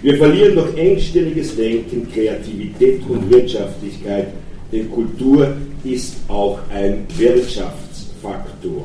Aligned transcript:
Wir 0.00 0.16
verlieren 0.16 0.54
durch 0.54 0.76
engstelliges 0.76 1.56
Denken 1.56 2.08
Kreativität 2.12 3.02
und 3.08 3.28
Wirtschaftlichkeit, 3.30 4.28
denn 4.70 4.88
Kultur 4.90 5.56
ist 5.82 6.16
auch 6.28 6.60
ein 6.72 7.04
Wirtschaftsfaktor. 7.16 8.84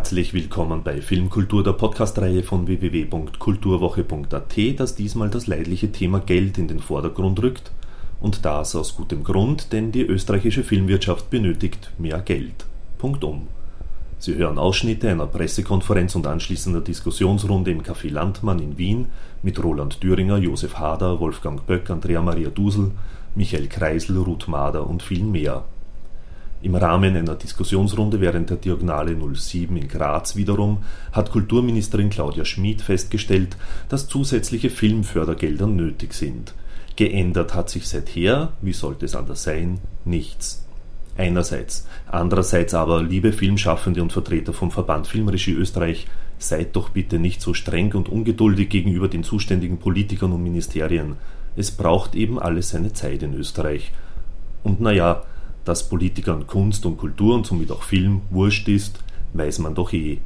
Herzlich 0.00 0.32
willkommen 0.32 0.82
bei 0.82 1.02
Filmkultur, 1.02 1.62
der 1.62 1.74
Podcastreihe 1.74 2.42
von 2.42 2.66
www.kulturwoche.at, 2.66 4.80
das 4.80 4.94
diesmal 4.94 5.28
das 5.28 5.46
leidliche 5.46 5.92
Thema 5.92 6.20
Geld 6.20 6.56
in 6.56 6.68
den 6.68 6.80
Vordergrund 6.80 7.42
rückt. 7.42 7.70
Und 8.18 8.46
das 8.46 8.74
aus 8.74 8.96
gutem 8.96 9.24
Grund, 9.24 9.74
denn 9.74 9.92
die 9.92 10.00
österreichische 10.00 10.64
Filmwirtschaft 10.64 11.28
benötigt 11.28 11.92
mehr 11.98 12.18
Geld. 12.20 12.64
Punkt 12.96 13.22
um. 13.24 13.48
Sie 14.18 14.36
hören 14.36 14.58
Ausschnitte 14.58 15.10
einer 15.10 15.26
Pressekonferenz 15.26 16.14
und 16.14 16.26
anschließender 16.26 16.80
Diskussionsrunde 16.80 17.70
im 17.70 17.82
Café 17.82 18.10
Landmann 18.10 18.58
in 18.58 18.78
Wien 18.78 19.08
mit 19.42 19.62
Roland 19.62 20.02
Düringer, 20.02 20.38
Josef 20.38 20.78
Hader, 20.78 21.20
Wolfgang 21.20 21.66
Böck, 21.66 21.90
Andrea 21.90 22.22
Maria 22.22 22.48
Dusel, 22.48 22.92
Michael 23.34 23.68
Kreisel, 23.68 24.16
Ruth 24.16 24.48
Mader 24.48 24.88
und 24.88 25.02
vielen 25.02 25.30
mehr. 25.30 25.66
Im 26.62 26.74
Rahmen 26.74 27.16
einer 27.16 27.36
Diskussionsrunde 27.36 28.20
während 28.20 28.50
der 28.50 28.58
Diagonale 28.58 29.16
07 29.16 29.74
in 29.78 29.88
Graz 29.88 30.36
wiederum 30.36 30.84
hat 31.10 31.30
Kulturministerin 31.30 32.10
Claudia 32.10 32.44
Schmid 32.44 32.82
festgestellt, 32.82 33.56
dass 33.88 34.08
zusätzliche 34.08 34.68
Filmfördergelder 34.68 35.66
nötig 35.66 36.12
sind. 36.12 36.52
Geändert 36.96 37.54
hat 37.54 37.70
sich 37.70 37.88
seither, 37.88 38.52
wie 38.60 38.74
sollte 38.74 39.06
es 39.06 39.16
anders 39.16 39.42
sein, 39.42 39.78
nichts. 40.04 40.66
Einerseits. 41.16 41.86
Andererseits 42.06 42.74
aber, 42.74 43.02
liebe 43.02 43.32
Filmschaffende 43.32 44.02
und 44.02 44.12
Vertreter 44.12 44.52
vom 44.52 44.70
Verband 44.70 45.06
Filmregie 45.06 45.52
Österreich, 45.52 46.08
seid 46.38 46.76
doch 46.76 46.90
bitte 46.90 47.18
nicht 47.18 47.40
so 47.40 47.54
streng 47.54 47.94
und 47.94 48.10
ungeduldig 48.10 48.68
gegenüber 48.68 49.08
den 49.08 49.24
zuständigen 49.24 49.78
Politikern 49.78 50.32
und 50.32 50.42
Ministerien. 50.42 51.16
Es 51.56 51.70
braucht 51.70 52.14
eben 52.14 52.38
alles 52.38 52.70
seine 52.70 52.92
Zeit 52.92 53.22
in 53.22 53.34
Österreich. 53.34 53.92
Und 54.62 54.80
naja, 54.80 55.22
dass 55.64 55.88
Politikern 55.88 56.46
Kunst 56.46 56.86
und 56.86 56.98
Kultur 56.98 57.34
und 57.34 57.46
somit 57.46 57.70
auch 57.70 57.82
Film 57.82 58.22
wurscht 58.30 58.68
ist, 58.68 59.02
weiß 59.34 59.58
man 59.60 59.74
doch 59.74 59.92
eh. 59.92 60.18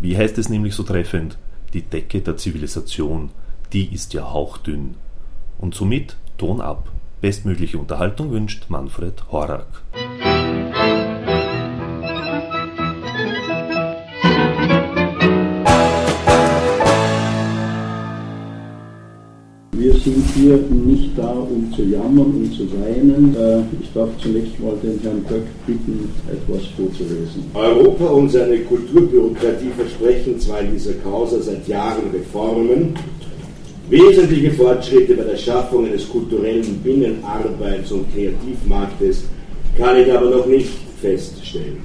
Wie 0.00 0.16
heißt 0.16 0.38
es 0.38 0.48
nämlich 0.48 0.74
so 0.74 0.82
treffend? 0.82 1.38
Die 1.72 1.82
Decke 1.82 2.20
der 2.20 2.36
Zivilisation, 2.36 3.30
die 3.72 3.92
ist 3.92 4.14
ja 4.14 4.32
hauchdünn. 4.32 4.96
Und 5.58 5.74
somit 5.74 6.16
Ton 6.38 6.60
ab. 6.60 6.90
Bestmögliche 7.20 7.78
Unterhaltung 7.78 8.32
wünscht 8.32 8.64
Manfred 8.68 9.30
Horak. 9.30 9.82
Sind 20.04 20.24
hier 20.34 20.58
nicht 20.70 21.10
da, 21.16 21.30
um 21.30 21.72
zu 21.74 21.82
jammern 21.82 22.32
und 22.34 22.52
zu 22.54 22.66
weinen. 22.72 23.34
Äh, 23.36 23.60
ich 23.80 23.92
darf 23.92 24.10
zunächst 24.18 24.58
mal 24.58 24.74
den 24.82 24.98
Herrn 25.02 25.22
Böck 25.22 25.46
bitten, 25.66 26.08
etwas 26.28 26.66
vorzulesen. 26.76 27.44
Europa 27.54 28.06
und 28.06 28.30
seine 28.30 28.58
Kulturbürokratie 28.60 29.70
versprechen 29.76 30.40
zwar 30.40 30.60
in 30.60 30.72
dieser 30.72 30.94
Causa 30.94 31.40
seit 31.40 31.66
Jahren 31.68 32.10
Reformen, 32.12 32.94
wesentliche 33.88 34.50
Fortschritte 34.52 35.14
bei 35.14 35.24
der 35.24 35.36
Schaffung 35.36 35.86
eines 35.86 36.08
kulturellen 36.08 36.80
Binnenarbeits- 36.84 37.92
und 37.92 38.12
Kreativmarktes 38.12 39.24
kann 39.76 39.96
ich 39.98 40.12
aber 40.12 40.30
noch 40.30 40.46
nicht 40.46 40.70
feststellen. 41.00 41.78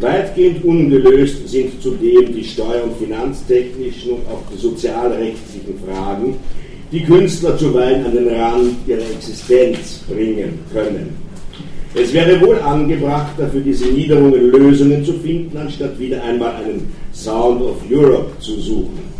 Weitgehend 0.00 0.64
ungelöst 0.64 1.48
sind 1.48 1.80
zudem 1.80 2.32
die 2.34 2.42
steuer- 2.44 2.82
und 2.84 2.96
finanztechnischen 2.96 4.12
und 4.12 4.26
auch 4.26 4.42
die 4.52 4.60
sozialrechtlichen 4.60 5.78
Fragen, 5.86 6.36
die 6.94 7.02
Künstler 7.02 7.58
zuweilen 7.58 8.06
an 8.06 8.14
den 8.14 8.28
Rand 8.28 8.76
ihrer 8.86 9.10
Existenz 9.10 10.00
bringen 10.08 10.60
können. 10.72 11.16
Es 11.92 12.12
wäre 12.12 12.40
wohl 12.40 12.58
angebrachter, 12.60 13.48
für 13.48 13.60
diese 13.60 13.86
Niederungen 13.86 14.50
Lösungen 14.52 15.04
zu 15.04 15.14
finden, 15.14 15.56
anstatt 15.56 15.98
wieder 15.98 16.22
einmal 16.22 16.54
einen 16.54 16.92
Sound 17.12 17.62
of 17.62 17.76
Europe 17.90 18.30
zu 18.38 18.60
suchen. 18.60 19.14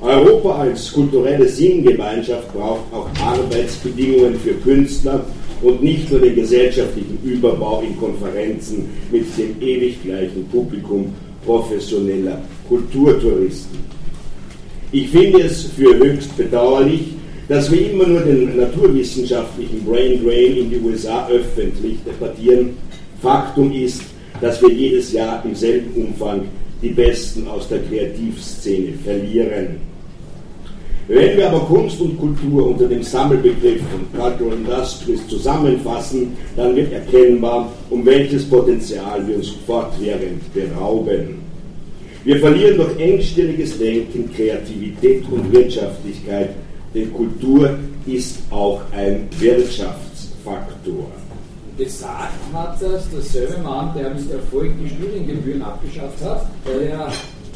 Europa 0.00 0.60
als 0.60 0.92
kulturelle 0.92 1.46
Sinngemeinschaft 1.46 2.52
braucht 2.54 2.92
auch 2.92 3.08
Arbeitsbedingungen 3.22 4.36
für 4.40 4.54
Künstler 4.54 5.24
und 5.62 5.82
nicht 5.82 6.10
nur 6.10 6.20
den 6.20 6.34
gesellschaftlichen 6.34 7.18
Überbau 7.22 7.82
in 7.82 7.98
Konferenzen 7.98 8.88
mit 9.10 9.26
dem 9.36 9.60
ewig 9.60 10.02
gleichen 10.02 10.46
Publikum 10.48 11.12
professioneller 11.44 12.40
Kulturtouristen. 12.68 13.93
Ich 14.94 15.10
finde 15.10 15.40
es 15.40 15.64
für 15.64 15.92
höchst 15.98 16.36
bedauerlich, 16.36 17.14
dass 17.48 17.68
wir 17.68 17.90
immer 17.90 18.06
nur 18.06 18.20
den 18.20 18.56
naturwissenschaftlichen 18.56 19.84
Brain 19.84 20.24
Drain 20.24 20.56
in 20.56 20.70
die 20.70 20.78
USA 20.78 21.26
öffentlich 21.26 21.96
debattieren. 22.06 22.76
Faktum 23.20 23.72
ist, 23.72 24.02
dass 24.40 24.62
wir 24.62 24.70
jedes 24.70 25.12
Jahr 25.12 25.44
im 25.44 25.52
selben 25.56 26.00
Umfang 26.00 26.42
die 26.80 26.90
Besten 26.90 27.48
aus 27.48 27.66
der 27.66 27.80
Kreativszene 27.80 28.92
verlieren. 29.04 29.80
Wenn 31.08 31.38
wir 31.38 31.50
aber 31.50 31.66
Kunst 31.66 32.00
und 32.00 32.16
Kultur 32.16 32.68
unter 32.68 32.86
dem 32.86 33.02
Sammelbegriff 33.02 33.80
von 33.90 34.20
Cultural 34.20 34.56
Industries 34.56 35.26
zusammenfassen, 35.26 36.36
dann 36.54 36.76
wird 36.76 36.92
erkennbar, 36.92 37.72
um 37.90 38.06
welches 38.06 38.48
Potenzial 38.48 39.26
wir 39.26 39.38
uns 39.38 39.54
fortwährend 39.66 40.54
berauben. 40.54 41.43
Wir 42.24 42.40
verlieren 42.40 42.78
durch 42.78 42.98
engstelliges 42.98 43.78
Denken 43.78 44.32
Kreativität 44.32 45.24
und 45.30 45.52
Wirtschaftlichkeit, 45.52 46.50
denn 46.94 47.12
Kultur 47.12 47.78
ist 48.06 48.38
auch 48.50 48.80
ein 48.92 49.28
Wirtschaftsfaktor. 49.38 51.10
Gesagt 51.76 52.32
hat 52.52 52.80
das 52.80 53.10
derselbe 53.10 53.58
Mann, 53.58 53.92
der 53.94 54.14
mit 54.14 54.30
Erfolg 54.30 54.72
die 54.82 54.88
Studiengebühren 54.88 55.62
abgeschafft 55.62 56.22
hat, 56.24 56.46
der 56.66 56.88
Herr 56.88 57.12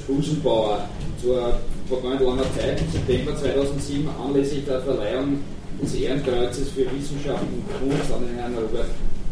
Husenbauer 0.07 0.87
zur 1.23 1.59
vor 1.89 2.03
gar 2.03 2.11
nicht 2.11 2.23
langer 2.23 2.43
Zeit, 2.55 2.81
im 2.83 2.91
September 2.91 3.35
2007, 3.35 4.09
anlässlich 4.23 4.65
der 4.67 4.81
Verleihung 4.83 5.39
des 5.81 5.95
Ehrenkreuzes 5.95 6.69
für 6.71 6.85
Wissenschaft 6.93 7.43
und 7.43 7.91
Kunst 7.91 8.13
an 8.13 8.27
den 8.27 8.37
Herrn 8.37 8.55
Robert 8.55 8.91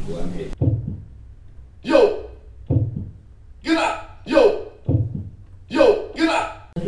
Warnhead. 0.09 0.51
Jo! 1.83 2.16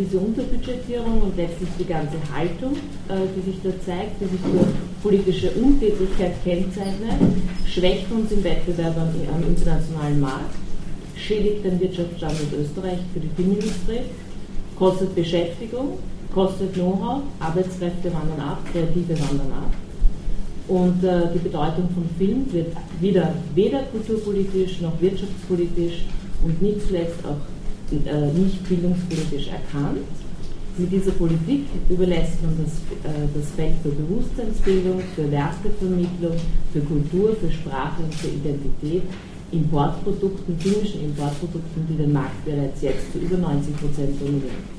Diese 0.08 0.20
Unterbudgetierung 0.20 1.20
und 1.20 1.36
letztlich 1.36 1.68
die 1.78 1.84
ganze 1.84 2.16
Haltung, 2.34 2.72
äh, 3.08 3.28
die 3.36 3.50
sich 3.50 3.60
da 3.62 3.68
zeigt, 3.84 4.18
die 4.22 4.24
sich 4.24 4.40
durch 4.40 4.72
politische 5.02 5.50
Untätigkeit 5.50 6.32
kennzeichnet, 6.44 7.12
schwächt 7.66 8.10
uns 8.10 8.32
im 8.32 8.42
Wettbewerb 8.42 8.96
am, 8.96 9.42
internationalen 9.46 10.18
Markt, 10.18 10.54
schädigt 11.14 11.62
den 11.62 11.78
Wirtschaftsstandort 11.78 12.54
Österreich 12.58 13.00
für 13.12 13.20
die 13.20 13.28
Filmindustrie, 13.36 14.00
kostet 14.78 15.14
Beschäftigung, 15.14 15.98
kostet 16.32 16.72
Know-how, 16.72 17.20
Arbeitskräfte 17.40 18.10
wandern 18.10 18.40
ab, 18.40 18.60
Kreative 18.72 19.12
wandern 19.12 19.52
ab. 19.52 19.72
Und 20.68 21.04
äh, 21.04 21.32
die 21.34 21.40
Bedeutung 21.40 21.88
von 21.92 22.08
Film 22.16 22.46
wird 22.50 22.72
wieder 23.00 23.34
weder 23.54 23.80
kulturpolitisch 23.92 24.80
noch 24.80 24.98
wirtschaftspolitisch 25.02 26.04
und 26.44 26.62
nicht 26.62 26.86
zuletzt 26.86 27.18
auch 27.26 27.57
nicht 27.90 28.68
bildungspolitisch 28.68 29.48
erkannt. 29.48 30.06
Mit 30.78 30.92
dieser 30.92 31.10
Politik 31.10 31.66
überlässt 31.90 32.40
man 32.40 32.56
das, 32.62 32.72
äh, 33.02 33.26
das 33.34 33.50
Feld 33.56 33.74
für 33.82 33.88
Bewusstseinsbildung, 33.88 35.00
für 35.16 35.28
Wertevermittlung, 35.28 36.36
für 36.72 36.80
Kultur, 36.80 37.34
für 37.34 37.50
Sprache 37.50 38.00
und 38.00 38.14
für 38.14 38.28
Identität 38.28 39.02
Importprodukten, 39.50 40.58
filmischen 40.58 41.06
Importprodukten, 41.06 41.86
die 41.88 41.96
den 41.96 42.12
Markt 42.12 42.44
bereits 42.44 42.82
jetzt 42.82 43.12
zu 43.12 43.18
über 43.18 43.38
90 43.38 43.76
Prozent 43.76 44.20
dominieren. 44.20 44.78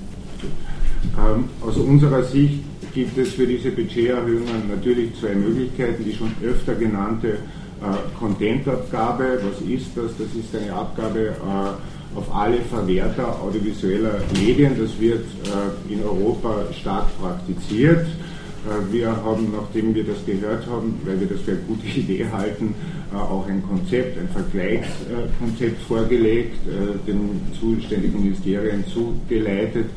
Ähm, 1.18 1.46
aus 1.62 1.78
unserer 1.78 2.24
Sicht 2.24 2.64
gibt 2.94 3.18
es 3.18 3.34
für 3.34 3.48
diese 3.48 3.72
Budgeterhöhungen 3.72 4.70
natürlich 4.70 5.20
zwei 5.20 5.36
Möglichkeiten, 5.36 6.04
die 6.06 6.14
schon 6.14 6.32
öfter 6.44 6.76
genannte 6.76 7.28
äh, 7.30 8.18
Contentabgabe. 8.18 9.40
Was 9.44 9.62
ist 9.68 9.90
das? 9.96 10.12
Das 10.18 10.28
ist 10.34 10.56
eine 10.56 10.74
Abgabe 10.74 11.20
äh, 11.20 11.99
auf 12.16 12.34
alle 12.34 12.58
Verwerter 12.62 13.42
audiovisueller 13.42 14.22
Medien. 14.34 14.74
Das 14.80 15.00
wird 15.00 15.26
äh, 15.46 15.94
in 15.94 16.04
Europa 16.04 16.66
stark 16.80 17.06
praktiziert. 17.20 18.06
Äh, 18.08 18.92
wir 18.92 19.10
haben, 19.10 19.54
nachdem 19.56 19.94
wir 19.94 20.04
das 20.04 20.26
gehört 20.26 20.66
haben, 20.68 21.00
weil 21.06 21.20
wir 21.20 21.28
das 21.28 21.42
für 21.42 21.52
eine 21.52 21.62
gute 21.62 21.86
Idee 22.00 22.26
halten, 22.32 22.74
auch 23.14 23.48
ein 23.48 23.64
Konzept, 23.64 24.20
ein 24.20 24.30
Vergleichskonzept 24.30 25.82
vorgelegt, 25.88 26.60
den 27.08 27.42
zuständigen 27.60 28.22
Ministerien 28.22 28.84
zugeleitet. 28.86 29.88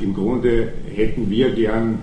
Im 0.00 0.14
Grunde 0.14 0.68
hätten 0.94 1.28
wir 1.28 1.50
gern 1.50 1.98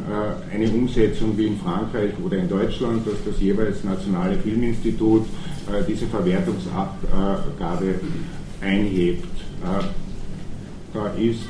eine 0.53 0.69
Umsetzung 0.69 1.37
wie 1.37 1.47
in 1.47 1.57
Frankreich 1.57 2.11
oder 2.21 2.35
in 2.35 2.49
Deutschland, 2.49 3.07
dass 3.07 3.15
das 3.25 3.39
jeweils 3.39 3.81
nationale 3.85 4.35
Filminstitut 4.39 5.25
diese 5.87 6.07
Verwertungsabgabe 6.07 7.95
einhebt. 8.63 9.27
Da 10.93 11.07
ist 11.17 11.47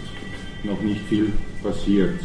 noch 0.64 0.82
nicht 0.82 1.02
viel 1.10 1.34
passiert. 1.62 2.20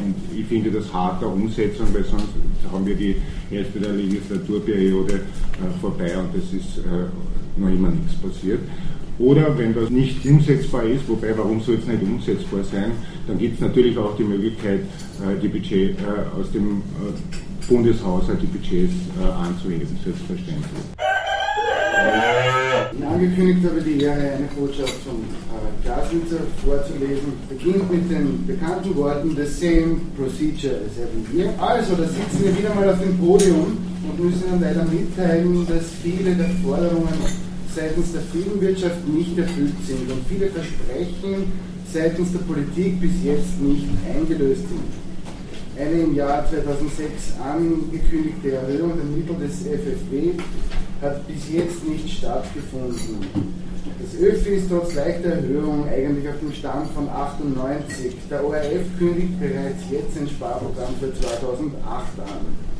Und 0.00 0.14
ich 0.36 0.46
finde 0.46 0.70
das 0.70 0.92
hart 0.92 1.20
der 1.20 1.28
Umsetzung, 1.28 1.86
weil 1.92 2.04
sonst 2.04 2.28
haben 2.72 2.86
wir 2.86 2.94
die 2.94 3.16
Hälfte 3.50 3.80
der 3.80 3.92
Legislaturperiode 3.92 5.14
äh, 5.14 5.80
vorbei 5.80 6.16
und 6.16 6.34
es 6.36 6.52
ist 6.52 6.78
äh, 6.78 7.60
noch 7.60 7.68
immer 7.68 7.90
nichts 7.90 8.14
passiert. 8.14 8.60
Oder 9.18 9.56
wenn 9.58 9.74
das 9.74 9.90
nicht 9.90 10.24
umsetzbar 10.24 10.84
ist, 10.84 11.06
wobei 11.08 11.36
warum 11.36 11.60
soll 11.60 11.74
es 11.74 11.86
nicht 11.86 12.02
umsetzbar 12.02 12.64
sein, 12.64 12.92
dann 13.26 13.38
gibt 13.38 13.54
es 13.56 13.60
natürlich 13.60 13.98
auch 13.98 14.16
die 14.16 14.24
Möglichkeit, 14.24 14.80
äh, 14.80 15.38
die 15.42 15.48
Budget 15.48 15.98
äh, 15.98 16.40
aus 16.40 16.50
dem 16.52 16.78
äh, 16.78 17.68
Bundeshaushalt 17.68 18.40
die 18.40 18.46
Budgets 18.46 18.94
äh, 19.20 19.30
anzuheben, 19.30 19.98
selbstverständlich. 20.02 20.64
Angekündigt 23.10 23.66
habe 23.66 23.82
die 23.82 24.04
Ehre, 24.04 24.38
eine 24.38 24.46
Botschaft 24.56 24.94
von 25.02 25.18
Harald 25.50 25.82
Glasnitzer 25.82 26.46
vorzulesen. 26.64 27.32
Beginnt 27.48 27.90
mit 27.90 28.08
den 28.08 28.46
bekannten 28.46 28.94
Worten 28.94 29.34
The 29.34 29.46
same 29.46 29.98
procedure 30.16 30.78
as 30.86 30.94
every 30.94 31.26
year. 31.34 31.50
Also, 31.58 31.96
da 31.96 32.04
sitzen 32.04 32.44
wir 32.44 32.56
wieder 32.56 32.72
mal 32.72 32.88
auf 32.88 33.00
dem 33.00 33.18
Podium 33.18 33.78
und 34.06 34.24
müssen 34.24 34.46
Ihnen 34.46 34.60
leider 34.60 34.84
mitteilen, 34.84 35.66
dass 35.66 35.90
viele 36.00 36.36
der 36.36 36.50
Forderungen 36.62 37.18
seitens 37.74 38.12
der 38.12 38.22
Filmwirtschaft 38.30 39.02
nicht 39.08 39.36
erfüllt 39.36 39.74
sind 39.86 40.06
und 40.08 40.22
viele 40.28 40.46
Versprechen 40.46 41.50
seitens 41.92 42.30
der 42.30 42.46
Politik 42.46 43.00
bis 43.00 43.24
jetzt 43.24 43.60
nicht 43.60 43.88
eingelöst 44.06 44.62
sind. 44.70 44.86
Eine 45.76 46.02
im 46.02 46.14
Jahr 46.14 46.48
2006 46.48 47.34
angekündigte 47.42 48.52
Erhöhung 48.52 48.92
der 48.94 49.10
Mittel 49.10 49.34
des 49.42 49.66
FFB 49.66 50.38
hat 51.00 51.26
bis 51.26 51.50
jetzt 51.50 51.86
nicht 51.88 52.18
stattgefunden. 52.18 53.26
Das 54.00 54.20
ÖFI 54.20 54.50
ist 54.56 54.70
trotz 54.70 54.94
leichter 54.94 55.30
Erhöhung 55.30 55.86
eigentlich 55.88 56.28
auf 56.28 56.38
dem 56.40 56.52
Stand 56.52 56.90
von 56.92 57.08
98. 57.08 58.14
Der 58.30 58.44
ORF 58.44 58.86
kündigt 58.98 59.38
bereits 59.40 59.82
jetzt 59.90 60.16
ein 60.18 60.28
Sparprogramm 60.28 60.94
für 61.00 61.12
2008 61.14 61.74
an. 62.18 62.70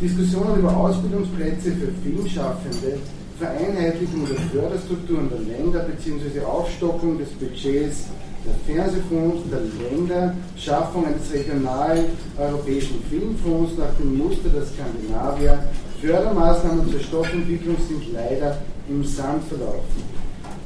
Diskussionen 0.00 0.58
über 0.58 0.76
Ausbildungsplätze 0.76 1.72
für 1.72 1.92
Filmschaffende, 2.02 2.98
Vereinheitlichung 3.38 4.26
der 4.26 4.60
Förderstrukturen 4.60 5.30
der 5.30 5.40
Länder 5.40 5.80
bzw. 5.80 6.44
Aufstockung 6.44 7.18
des 7.18 7.30
Budgets 7.30 8.06
der 8.44 8.74
Fernsehfonds 8.74 9.42
der 9.50 9.60
Länder, 9.60 10.34
Schaffung 10.56 11.06
eines 11.06 11.32
regionalen 11.32 12.04
europäischen 12.38 13.02
Filmfonds 13.08 13.72
nach 13.78 13.94
dem 13.98 14.18
Muster 14.18 14.50
der 14.50 14.64
Skandinavier 14.66 15.58
Fördermaßnahmen 16.04 16.90
zur 16.90 17.00
Stoffentwicklung 17.00 17.76
sind 17.88 18.12
leider 18.12 18.58
im 18.90 19.02
Sand 19.04 19.42
verlaufen. 19.44 20.02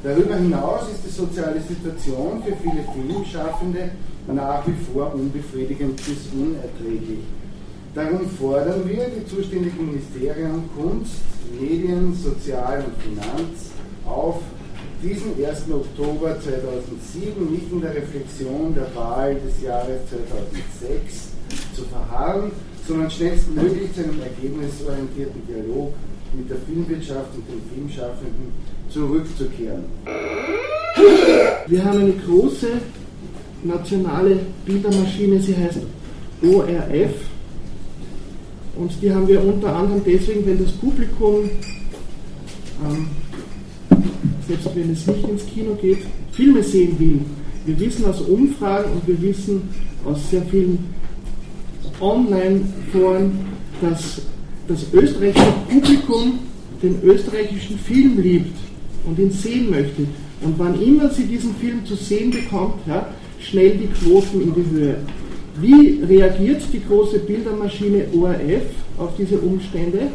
Darüber 0.02 0.34
hinaus 0.34 0.82
ist 0.92 1.06
die 1.06 1.14
soziale 1.14 1.60
Situation 1.60 2.42
für 2.42 2.56
viele 2.56 2.82
Filmschaffende 2.92 3.90
nach 4.26 4.66
wie 4.66 4.74
vor 4.92 5.14
unbefriedigend 5.14 5.96
bis 5.96 6.28
unerträglich. 6.34 7.20
Darum 7.94 8.28
fordern 8.30 8.82
wir 8.88 9.06
die 9.08 9.26
zuständigen 9.26 9.86
Ministerien 9.86 10.68
Kunst, 10.76 11.22
Medien, 11.58 12.14
Sozial 12.14 12.84
und 12.84 13.00
Finanz 13.00 13.70
auf, 14.06 14.40
diesen 15.00 15.32
1. 15.34 15.70
Oktober 15.72 16.36
2007 16.40 17.50
nicht 17.52 17.70
in 17.70 17.80
der 17.80 17.94
Reflexion 17.94 18.74
der 18.74 18.92
Wahl 18.96 19.36
des 19.36 19.62
Jahres 19.62 20.00
2006 20.10 21.28
zu 21.76 21.84
verharren, 21.84 22.50
sondern 22.88 23.10
schnellstmöglich 23.10 23.92
zu 23.94 24.02
einem 24.02 24.18
ergebnisorientierten 24.22 25.42
Dialog 25.46 25.92
mit 26.34 26.48
der 26.48 26.56
Filmwirtschaft 26.66 27.28
und 27.34 27.44
den 27.46 27.60
Filmschaffenden 27.74 28.52
zurückzukehren. 28.88 29.84
Wir 31.66 31.84
haben 31.84 32.00
eine 32.00 32.12
große 32.12 32.68
nationale 33.62 34.38
Bildermaschine, 34.64 35.38
sie 35.40 35.54
heißt 35.54 35.80
ORF. 36.42 37.12
Und 38.76 38.92
die 39.02 39.12
haben 39.12 39.28
wir 39.28 39.44
unter 39.44 39.74
anderem 39.74 40.02
deswegen, 40.06 40.46
wenn 40.46 40.64
das 40.64 40.72
Publikum, 40.72 41.50
ähm, 42.86 43.08
selbst 44.46 44.74
wenn 44.74 44.92
es 44.92 45.06
nicht 45.06 45.28
ins 45.28 45.46
Kino 45.46 45.74
geht, 45.74 45.98
Filme 46.32 46.62
sehen 46.62 46.98
will. 46.98 47.20
Wir 47.66 47.78
wissen 47.80 48.06
aus 48.06 48.22
Umfragen 48.22 48.92
und 48.92 49.06
wir 49.06 49.20
wissen 49.20 49.68
aus 50.04 50.30
sehr 50.30 50.42
vielen 50.42 50.78
Online-Foren, 52.00 53.32
dass 53.80 54.20
das 54.66 54.86
österreichische 54.92 55.52
Publikum 55.68 56.38
den 56.82 57.02
österreichischen 57.02 57.78
Film 57.78 58.20
liebt 58.20 58.56
und 59.06 59.18
ihn 59.18 59.30
sehen 59.30 59.70
möchte. 59.70 60.02
Und 60.40 60.58
wann 60.58 60.80
immer 60.80 61.10
sie 61.10 61.24
diesen 61.24 61.54
Film 61.56 61.84
zu 61.84 61.96
sehen 61.96 62.30
bekommt, 62.30 62.74
ja, 62.86 63.08
schnell 63.40 63.76
die 63.76 63.86
Quoten 63.88 64.40
in 64.42 64.54
die 64.54 64.70
Höhe. 64.70 64.96
Wie 65.60 66.00
reagiert 66.04 66.62
die 66.72 66.82
große 66.84 67.18
Bildermaschine 67.20 68.06
ORF 68.16 68.62
auf 68.96 69.10
diese 69.18 69.38
Umstände? 69.38 70.08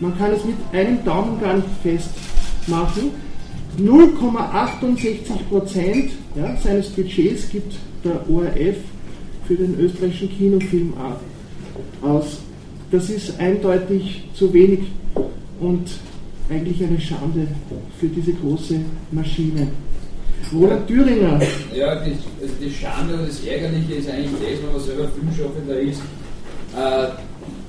Man 0.00 0.18
kann 0.18 0.32
es 0.32 0.44
mit 0.44 0.56
einem 0.72 1.04
Daumen 1.04 1.40
gar 1.40 1.54
nicht 1.54 1.68
festmachen. 1.82 3.10
0,68 3.78 5.48
Prozent 5.48 6.10
ja, 6.34 6.56
seines 6.62 6.88
Budgets 6.88 7.48
gibt 7.50 7.74
der 8.04 8.28
ORF 8.28 8.76
für 9.46 9.54
den 9.54 9.78
österreichischen 9.78 10.30
Kinofilm 10.30 10.94
aus. 12.02 12.38
Das 12.90 13.08
ist 13.08 13.38
eindeutig 13.38 14.24
zu 14.34 14.52
wenig 14.52 14.80
und 15.60 15.88
eigentlich 16.50 16.84
eine 16.84 17.00
Schande 17.00 17.46
für 17.98 18.08
diese 18.08 18.32
große 18.34 18.80
Maschine. 19.10 19.68
Roland 20.52 20.86
Thüringer. 20.86 21.40
Ja, 21.74 22.04
die, 22.04 22.10
also 22.10 22.54
Schande 22.78 23.14
und 23.14 23.28
das 23.28 23.44
Ärgerliche 23.44 23.94
ist 23.94 24.10
eigentlich 24.10 24.32
das, 24.32 24.62
wenn 24.62 24.72
man 24.72 24.80
selber 24.80 25.08
Filmschaffender 25.08 25.80
ist, 25.80 26.00
äh, 26.76 27.08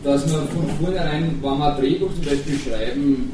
dass 0.04 0.32
man 0.32 0.48
von 0.50 0.68
vornherein, 0.82 1.36
wenn 1.42 1.58
man 1.58 1.74
ein 1.74 1.82
Drehbuch 1.82 2.14
zum 2.14 2.26
Beispiel 2.26 2.60
schreiben 2.60 3.32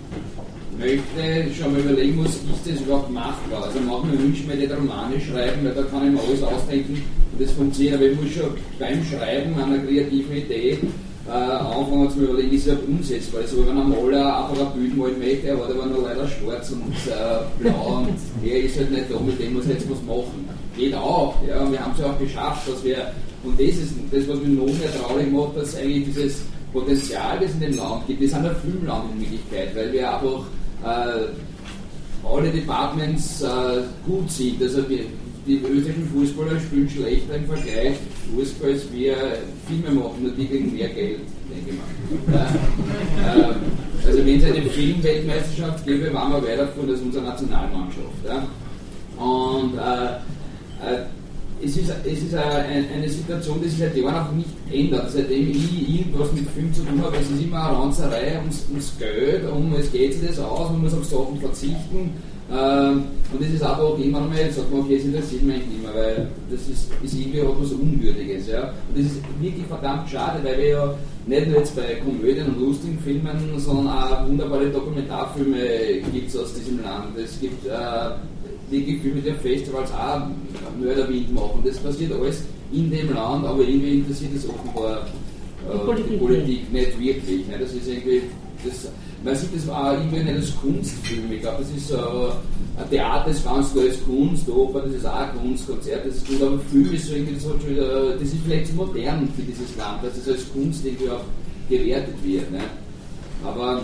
möchte, 0.80 1.54
schon 1.54 1.74
mal 1.74 1.81
überlegen 1.81 2.16
muss, 2.16 2.36
ist 2.36 2.66
das 2.66 2.81
überhaupt 2.81 3.12
machbar? 3.12 3.64
Also 3.64 3.80
manchmal 3.80 4.18
wünsche 4.18 4.42
ich 4.42 4.48
mir 4.48 4.56
nicht 4.56 4.71
Romane 4.71 5.19
schreiben, 5.19 5.66
weil 5.66 5.74
da 5.74 5.83
kann 5.83 6.07
ich 6.07 6.14
mir 6.14 6.21
alles 6.21 6.42
ausdenken 6.42 7.04
und 7.33 7.42
das 7.42 7.52
funktioniert, 7.52 7.95
aber 7.95 8.06
ich 8.06 8.21
muss 8.21 8.31
schon 8.31 8.50
beim 8.80 9.04
Schreiben 9.04 9.54
einer 9.59 9.80
kreativen 9.80 10.36
Idee 10.36 10.80
äh, 11.28 11.31
anfangen 11.31 12.09
zu 12.09 12.19
überlegen, 12.21 12.56
ist 12.56 12.66
überhaupt 12.66 12.88
umsetzbar? 12.88 13.42
Also 13.42 13.68
wenn 13.68 13.78
ein 13.78 13.90
Maler 13.90 14.50
einfach 14.50 14.74
ein 14.74 14.80
Bild 14.80 14.98
malen 14.98 15.19
möchte, 15.19 15.48
er 15.48 15.57
hat 15.57 15.69
aber 15.69 15.86
nur 15.86 16.04
leider 16.04 16.28
schwarz 16.28 16.71
und 16.71 16.94
äh, 17.07 17.62
blau 17.62 18.00
und 18.00 18.18
er 18.44 18.59
ist 18.64 18.78
halt 18.78 18.92
nicht 18.92 19.06
da, 19.12 19.19
mit 19.19 19.40
dem 19.40 19.54
muss 19.54 19.66
er 19.66 19.74
jetzt 19.74 19.90
was 19.90 20.02
machen. 20.04 20.50
Geht 20.76 20.95
auch, 20.95 21.36
ja, 21.48 21.62
und 21.62 21.71
wir 21.71 21.80
haben 21.80 21.92
es 21.94 22.00
ja 22.00 22.12
auch 22.12 22.19
geschafft, 22.19 22.69
dass 22.69 22.83
wir, 22.83 23.12
und 23.44 23.59
das 23.59 23.68
ist 23.68 23.94
das, 24.12 24.28
was 24.28 24.40
mich 24.40 24.57
noch 24.57 24.66
mehr 24.66 24.94
traurig 25.00 25.31
macht, 25.31 25.57
dass 25.57 25.76
eigentlich 25.76 26.06
dieses 26.06 26.42
Potenzial, 26.71 27.40
das 27.40 27.52
in 27.54 27.59
dem 27.59 27.78
Land 27.78 28.07
gibt, 28.07 28.21
das 28.21 28.30
ist 28.30 28.36
ein 28.36 28.56
Filmland 28.62 29.06
in 29.14 29.21
Wirklichkeit, 29.21 29.76
weil 29.76 29.92
wir 29.92 30.14
einfach 30.14 30.45
alle 30.83 32.50
Departments 32.52 33.42
äh, 33.42 33.48
gut 34.06 34.30
sind. 34.31 34.62
Also 34.62 34.88
wir, 34.90 35.06
die 35.48 35.56
österreichischen 35.57 36.09
Fußballer 36.14 36.59
spielen 36.59 36.90
schlechter 36.90 37.36
im 37.36 37.45
Vergleich 37.45 37.98
Fußball, 38.36 38.71
als 38.71 38.92
wir 38.92 39.16
Filme 39.68 40.00
machen, 40.00 40.24
nur 40.24 40.31
die 40.31 40.48
kriegen 40.48 40.76
mehr 40.76 40.90
Geld, 40.90 41.21
denke 41.50 41.71
ich 41.71 42.28
mal. 42.28 42.45
Äh, 43.26 44.07
also 44.07 44.26
wenn 44.26 44.38
es 44.38 44.44
eine 44.44 44.69
Filmweltmeisterschaft 44.69 45.86
gäbe, 45.86 46.14
waren 46.14 46.31
wir 46.31 46.44
weiter 46.44 46.68
von 46.69 46.90
als 46.90 47.02
unsere 47.02 47.26
Nationalmannschaft. 47.26 48.06
Und 49.18 49.78
äh, 49.78 50.94
äh 50.94 51.06
es 51.63 51.78
ist, 51.78 51.92
es 52.06 52.23
ist 52.23 52.33
eine, 52.33 52.85
eine 52.95 53.09
Situation, 53.09 53.61
die 53.61 53.69
sich 53.69 53.80
seit 53.80 53.95
Jahren 53.95 54.28
auch 54.28 54.31
nicht 54.31 54.49
ändert. 54.71 55.11
Seitdem 55.11 55.51
ich 55.51 55.99
irgendwas 55.99 56.31
mit 56.33 56.49
Film 56.49 56.73
zu 56.73 56.83
tun 56.83 57.01
habe, 57.01 57.18
es 57.18 57.30
ist 57.30 57.42
immer 57.42 57.69
eine 57.69 57.78
Ranzerei 57.78 58.37
ums, 58.37 58.66
ums 58.69 58.94
Geld, 58.97 59.49
um 59.51 59.73
es 59.73 59.92
geht 59.92 60.13
sich 60.13 60.30
das 60.30 60.39
aus, 60.39 60.71
man 60.71 60.81
muss 60.81 60.94
auf 60.94 61.06
Sachen 61.06 61.39
verzichten. 61.39 62.11
Ähm, 62.51 63.04
und 63.31 63.42
es 63.42 63.54
ist 63.54 63.63
auch 63.63 63.97
immer 63.99 64.21
mehr, 64.21 64.51
sagt 64.51 64.71
man, 64.71 64.81
okay, 64.81 64.95
es 64.95 65.06
interessiert 65.06 65.44
mich 65.44 65.57
nicht 65.57 65.83
mehr, 65.83 65.94
weil 65.94 66.28
das 66.49 66.61
ist, 66.61 66.89
ist 67.04 67.13
irgendwie 67.13 67.42
auch 67.42 67.56
was 67.59 67.71
Unwürdiges. 67.71 68.47
Ja? 68.47 68.73
Und 68.89 68.97
das 68.97 69.06
ist 69.06 69.21
wirklich 69.39 69.66
verdammt 69.68 70.09
schade, 70.09 70.39
weil 70.44 70.57
wir 70.57 70.68
ja 70.68 70.95
nicht 71.28 71.47
nur 71.47 71.57
jetzt 71.59 71.75
bei 71.75 71.95
Komödien 72.04 72.47
und 72.47 72.59
lustigen 72.59 72.97
Filmen, 72.99 73.59
sondern 73.59 73.87
auch 73.87 74.28
wunderbare 74.28 74.69
Dokumentarfilme 74.69 75.57
gibt 76.11 76.30
es 76.30 76.37
aus 76.37 76.54
diesem 76.56 76.81
Land. 76.81 77.16
Es 77.23 77.39
gibt 77.39 77.68
äh, 77.68 77.69
wirklich 78.69 79.02
viel 79.02 79.14
mit 79.14 79.26
den 79.26 79.35
Festivals 79.35 79.92
auch 79.92 80.21
Mörderwind 80.80 81.33
machen. 81.33 81.61
Das 81.64 81.78
passiert 81.78 82.11
alles 82.11 82.44
in 82.71 82.90
dem 82.92 83.14
Land, 83.14 83.45
aber 83.45 83.61
irgendwie 83.61 83.99
interessiert 83.99 84.31
es 84.35 84.47
offenbar 84.47 85.07
äh, 85.68 85.73
die 85.73 85.85
Politik, 85.85 86.09
die 86.09 86.18
Politik 86.18 86.73
nicht 86.73 86.99
wirklich. 86.99 87.47
Ne? 87.47 87.57
Das 87.59 87.73
ist 87.73 87.88
irgendwie 87.88 88.21
das, 88.64 88.92
man 89.23 89.35
sieht 89.35 89.56
das 89.56 89.69
auch 89.69 89.94
irgendwie 89.94 90.23
nicht 90.23 90.35
als 90.35 90.56
Kunstfilm. 90.57 91.31
Ich 91.31 91.42
glaube, 91.42 91.64
das 91.64 91.71
ist 91.71 91.90
so, 91.90 92.31
ein 92.78 92.90
Theater 92.90 93.31
ist 93.31 93.44
ganz 93.44 93.71
klar 93.71 93.85
als 93.85 94.04
Kunst, 94.04 94.49
Oper, 94.49 94.81
das 94.81 94.94
ist 94.94 95.06
auch 95.06 95.33
Kunst, 95.42 95.68
Konzert, 95.68 96.06
das 96.06 96.16
ist 96.16 96.28
gut, 96.28 96.42
aber 96.42 96.59
Film 96.59 96.94
ist 96.94 97.07
so 97.07 97.14
irgendwie, 97.14 97.35
das, 97.35 97.45
hat 97.45 97.61
schon 97.61 97.71
wieder, 97.71 98.11
das 98.14 98.21
ist 98.21 98.38
vielleicht 98.45 98.68
zu 98.68 98.73
modern 98.73 99.28
für 99.35 99.42
dieses 99.42 99.76
Land, 99.76 100.04
dass 100.04 100.18
es 100.18 100.28
als 100.28 100.52
Kunst 100.54 100.85
irgendwie 100.85 101.09
auch 101.09 101.23
gewertet 101.69 102.16
wird. 102.23 102.52
Ne? 102.52 102.61
Aber 103.45 103.83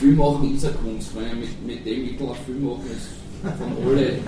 Film 0.00 0.16
machen 0.16 0.54
ist 0.54 0.64
eine 0.64 0.74
Kunst, 0.74 1.14
weil 1.14 1.34
mit, 1.36 1.66
mit 1.66 1.86
dem 1.86 2.04
Mittel 2.04 2.28
ein 2.28 2.34
Film 2.46 2.64
machen 2.64 2.84
ist 2.90 3.23
alle 3.44 4.08
äh. 4.08 4.18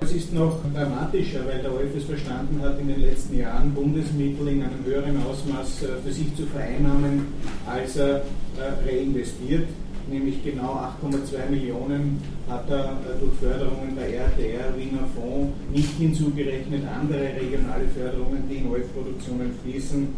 Es 0.00 0.12
ist 0.12 0.32
noch 0.32 0.60
dramatischer, 0.74 1.40
weil 1.46 1.60
der 1.60 1.72
ORF 1.72 1.96
es 1.96 2.04
verstanden 2.04 2.60
hat, 2.62 2.78
in 2.80 2.88
den 2.88 3.00
letzten 3.00 3.38
Jahren 3.38 3.72
Bundesmittel 3.74 4.48
in 4.48 4.62
einem 4.62 4.84
höheren 4.84 5.22
Ausmaß 5.22 5.82
äh, 5.82 5.86
für 6.04 6.12
sich 6.12 6.34
zu 6.36 6.46
vereinnahmen, 6.46 7.26
als 7.66 7.96
er 7.96 8.16
äh, 8.16 8.88
reinvestiert. 8.88 9.68
Nämlich 10.10 10.42
genau 10.42 10.80
8,2 11.02 11.50
Millionen 11.50 12.22
hat 12.48 12.70
er 12.70 12.92
äh, 12.92 13.20
durch 13.20 13.34
Förderungen 13.40 13.94
der 13.96 14.08
RTR, 14.08 14.74
Wiener 14.78 15.06
Fonds, 15.14 15.52
nicht 15.70 15.90
hinzugerechnet 15.98 16.82
andere 16.88 17.34
regionale 17.40 17.88
Förderungen, 17.94 18.44
die 18.48 18.56
in 18.56 18.68
ORF-Produktionen 18.68 19.52
fließen, 19.62 20.08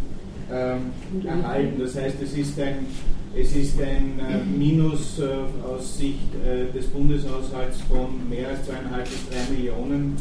ähm, 0.52 0.92
erhalten. 1.24 1.80
Das 1.80 1.96
heißt, 1.96 2.16
es 2.22 2.34
ist 2.34 2.60
ein 2.60 2.86
es 3.34 3.54
ist 3.54 3.80
ein 3.80 4.18
äh, 4.18 4.44
Minus 4.44 5.20
äh, 5.20 5.28
aus 5.64 5.98
Sicht 5.98 6.34
äh, 6.44 6.72
des 6.76 6.86
Bundeshaushalts 6.86 7.80
von 7.82 8.28
mehr 8.28 8.48
als 8.48 8.66
zweieinhalb 8.66 9.04
bis 9.04 9.28
drei 9.28 9.54
Millionen. 9.54 10.16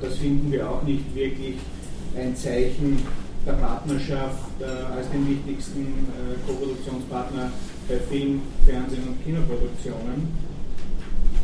Das 0.00 0.16
finden 0.16 0.50
wir 0.50 0.70
auch 0.70 0.82
nicht 0.84 1.14
wirklich 1.14 1.56
ein 2.16 2.34
Zeichen 2.34 3.02
der 3.44 3.52
Partnerschaft 3.52 4.62
als 4.96 5.10
den 5.10 5.28
wichtigsten 5.28 6.06
Co-Produktionspartner 6.46 7.52
bei 7.86 7.96
Film, 8.08 8.40
Fernsehen 8.64 9.02
und 9.08 9.22
Kinoproduktionen. 9.22 10.28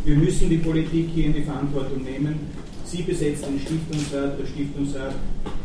Wir 0.06 0.16
müssen 0.16 0.48
die 0.48 0.56
Politik 0.56 1.10
hier 1.14 1.26
in 1.26 1.34
die 1.34 1.42
Verantwortung 1.42 2.02
nehmen. 2.02 2.48
Sie 2.86 3.02
besetzt 3.02 3.44
den 3.44 3.60
Stiftungsrat, 3.60 4.38
der 4.40 4.46
Stiftungsrat 4.46 5.16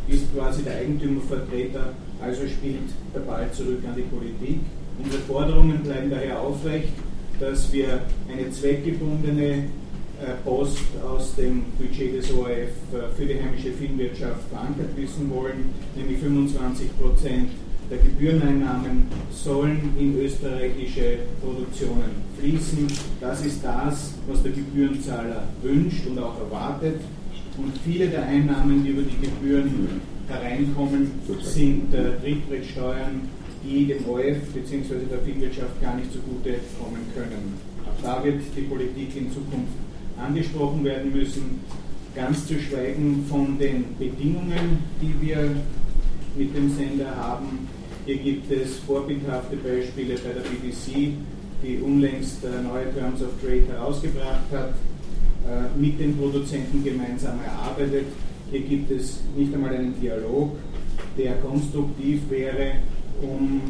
ist 0.10 0.36
quasi 0.36 0.64
der 0.64 0.80
Eigentümervertreter, 0.80 1.94
also 2.22 2.42
spielt 2.46 2.90
der 3.16 3.22
Ball 3.22 3.50
zurück 3.54 3.80
an 3.88 3.96
die 3.96 4.02
Politik. 4.02 4.60
Unsere 5.04 5.22
Forderungen 5.24 5.80
bleiben 5.82 6.10
daher 6.10 6.42
aufrecht, 6.42 6.90
dass 7.40 7.72
wir 7.72 8.02
eine 8.30 8.52
zweckgebundene 8.52 9.64
äh, 10.22 10.34
Post 10.44 10.80
aus 11.02 11.36
dem 11.36 11.64
Budget 11.78 12.18
des 12.18 12.32
ORF 12.34 12.52
äh, 12.52 13.16
für 13.16 13.26
die 13.26 13.42
heimische 13.42 13.72
Filmwirtschaft 13.72 14.50
verankert 14.50 14.90
wissen 14.98 15.32
wollen, 15.34 15.70
nämlich 15.96 16.20
25 16.20 16.90
Prozent 17.00 17.52
der 17.90 17.98
Gebühreneinnahmen 18.00 19.08
sollen 19.32 19.94
in 19.98 20.20
österreichische 20.20 21.20
Produktionen 21.42 22.22
fließen. 22.38 22.88
Das 23.20 23.44
ist 23.44 23.64
das, 23.64 24.14
was 24.28 24.44
der 24.44 24.52
Gebührenzahler 24.52 25.44
wünscht 25.64 26.06
und 26.06 26.20
auch 26.20 26.38
erwartet. 26.40 27.00
Und 27.58 27.74
viele 27.84 28.08
der 28.08 28.26
Einnahmen, 28.26 28.84
die 28.84 28.92
über 28.92 29.02
die 29.02 29.26
Gebühren 29.26 30.02
hereinkommen, 30.28 31.12
sind 31.42 31.94
äh, 31.94 32.20
Trittbrettsteuern 32.22 33.22
die 33.64 33.86
dem 33.88 34.08
ORF 34.08 34.54
bzw. 34.54 35.06
der 35.10 35.20
Filmwirtschaft 35.20 35.82
gar 35.82 35.96
nicht 35.96 36.12
zugute 36.12 36.56
kommen 36.80 37.06
können. 37.14 37.58
Auch 37.86 38.02
da 38.04 38.24
wird 38.24 38.42
die 38.56 38.62
Politik 38.62 39.16
in 39.16 39.32
Zukunft 39.32 39.74
angesprochen 40.18 40.84
werden 40.84 41.12
müssen, 41.14 41.62
ganz 42.16 42.46
zu 42.48 42.60
schweigen 42.60 43.26
von 43.30 43.58
den 43.58 43.96
Bedingungen, 43.98 44.84
die 45.02 45.14
wir 45.22 45.56
mit 46.38 46.56
dem 46.56 46.70
Sender 46.76 47.16
haben. 47.16 47.68
Hier 48.06 48.18
gibt 48.18 48.52
es 48.52 48.78
vorbildhafte 48.80 49.56
Beispiele 49.58 50.16
bei 50.16 50.34
der 50.34 50.42
BBC, 50.42 51.14
die 51.64 51.78
unlängst 51.80 52.44
neue 52.44 52.94
Terms 52.94 53.22
of 53.22 53.30
Trade 53.42 53.66
herausgebracht 53.72 54.46
hat, 54.52 54.74
äh, 55.46 55.80
mit 55.80 56.00
den 56.00 56.18
Produzenten 56.18 56.84
gemeinsam 56.84 57.40
erarbeitet. 57.46 58.06
Hier 58.52 58.62
gibt 58.62 58.92
es 58.92 59.20
nicht 59.38 59.54
einmal 59.54 59.76
einen 59.76 60.00
Dialog, 60.00 60.56
der 61.18 61.36
konstruktiv 61.36 62.22
wäre 62.30 62.74
um 63.22 63.62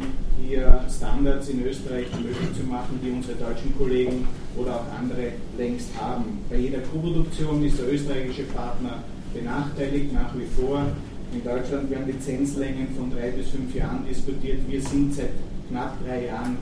hier 0.42 0.84
Standards 0.88 1.48
in 1.48 1.64
Österreich 1.64 2.06
möglich 2.12 2.50
zu 2.58 2.66
machen, 2.66 2.98
die 3.04 3.10
unsere 3.10 3.34
deutschen 3.34 3.76
Kollegen 3.76 4.26
oder 4.56 4.76
auch 4.76 4.98
andere 4.98 5.32
längst 5.58 5.90
haben. 6.00 6.38
Bei 6.48 6.56
jeder 6.56 6.78
Co-Produktion 6.80 7.64
ist 7.64 7.78
der 7.78 7.92
österreichische 7.92 8.44
Partner 8.44 9.02
benachteiligt 9.32 10.12
nach 10.12 10.34
wie 10.36 10.46
vor. 10.60 10.86
In 11.32 11.44
Deutschland 11.44 11.90
werden 11.90 12.06
Lizenzlängen 12.06 12.88
von 12.96 13.10
drei 13.10 13.30
bis 13.30 13.50
fünf 13.50 13.74
Jahren 13.74 14.04
diskutiert. 14.08 14.58
Wir 14.68 14.80
sind 14.82 15.14
seit 15.14 15.30
knapp 15.68 15.94
drei 16.04 16.26
Jahren, 16.26 16.56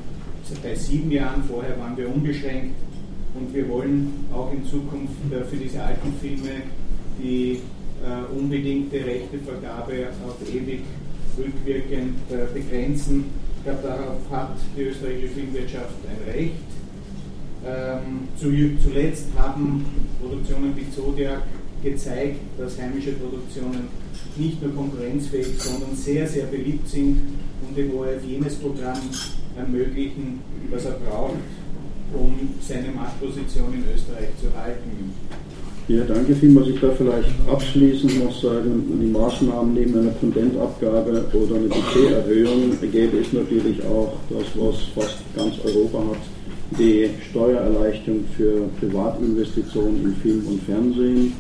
seit 0.45 0.77
sieben 0.77 1.11
Jahren, 1.11 1.43
vorher 1.45 1.79
waren 1.79 1.97
wir 1.97 2.13
unbeschränkt 2.13 2.75
und 3.35 3.55
wir 3.55 3.69
wollen 3.69 4.27
auch 4.33 4.53
in 4.53 4.65
Zukunft 4.65 5.15
äh, 5.31 5.45
für 5.45 5.57
diese 5.57 5.83
alten 5.83 6.13
Filme 6.21 6.63
die 7.23 7.61
äh, 8.05 8.39
unbedingte 8.39 8.97
Rechtevergabe 9.05 10.09
auf 10.27 10.37
ewig 10.49 10.83
rückwirkend 11.39 12.17
äh, 12.31 12.47
begrenzen. 12.53 13.27
Ich 13.59 13.65
glaube, 13.65 13.81
darauf 13.83 14.31
hat 14.31 14.57
die 14.77 14.83
österreichische 14.83 15.35
Filmwirtschaft 15.35 15.95
ein 16.09 16.33
Recht. 16.33 16.53
Ähm, 17.67 18.29
zu, 18.37 18.53
zuletzt 18.83 19.27
haben 19.37 19.85
Produktionen 20.21 20.77
wie 20.77 20.91
Zodiac 20.95 21.43
gezeigt, 21.83 22.41
dass 22.57 22.79
heimische 22.81 23.13
Produktionen 23.13 23.89
nicht 24.37 24.63
nur 24.63 24.75
konkurrenzfähig, 24.75 25.47
sondern 25.59 25.95
sehr, 25.95 26.27
sehr 26.27 26.47
beliebt 26.47 26.89
sind 26.89 27.21
und 27.67 27.77
dem 27.77 27.95
ORF 27.95 28.25
jenes 28.25 28.55
Programm 28.57 29.01
ermöglichen, 29.57 30.41
was 30.71 30.85
er 30.85 30.93
braucht, 30.93 31.39
um 32.15 32.35
seine 32.61 32.89
Machtposition 32.93 33.75
in 33.75 33.85
Österreich 33.95 34.29
zu 34.41 34.57
halten. 34.57 35.13
Ja, 35.89 36.05
danke 36.05 36.35
vielmals. 36.35 36.69
Ich 36.69 36.79
darf 36.81 36.99
vielleicht 36.99 37.31
abschließend 37.51 38.23
noch 38.23 38.43
sagen, 38.43 39.01
die 39.01 39.07
Maßnahmen 39.07 39.73
neben 39.73 39.99
einer 39.99 40.11
Kontentabgabe 40.11 41.25
oder 41.33 41.57
einer 41.57 41.69
Budgeterhöhung 41.69 42.77
gäbe 42.93 43.17
es 43.21 43.33
natürlich 43.33 43.83
auch 43.87 44.13
das, 44.29 44.45
was 44.55 44.77
fast 44.95 45.17
ganz 45.35 45.55
Europa 45.65 45.99
hat, 46.11 46.79
die 46.79 47.09
Steuererleichterung 47.31 48.23
für 48.37 48.69
Privatinvestitionen 48.79 50.05
in 50.05 50.17
Film 50.17 50.47
und 50.47 50.63
Fernsehen. 50.65 51.33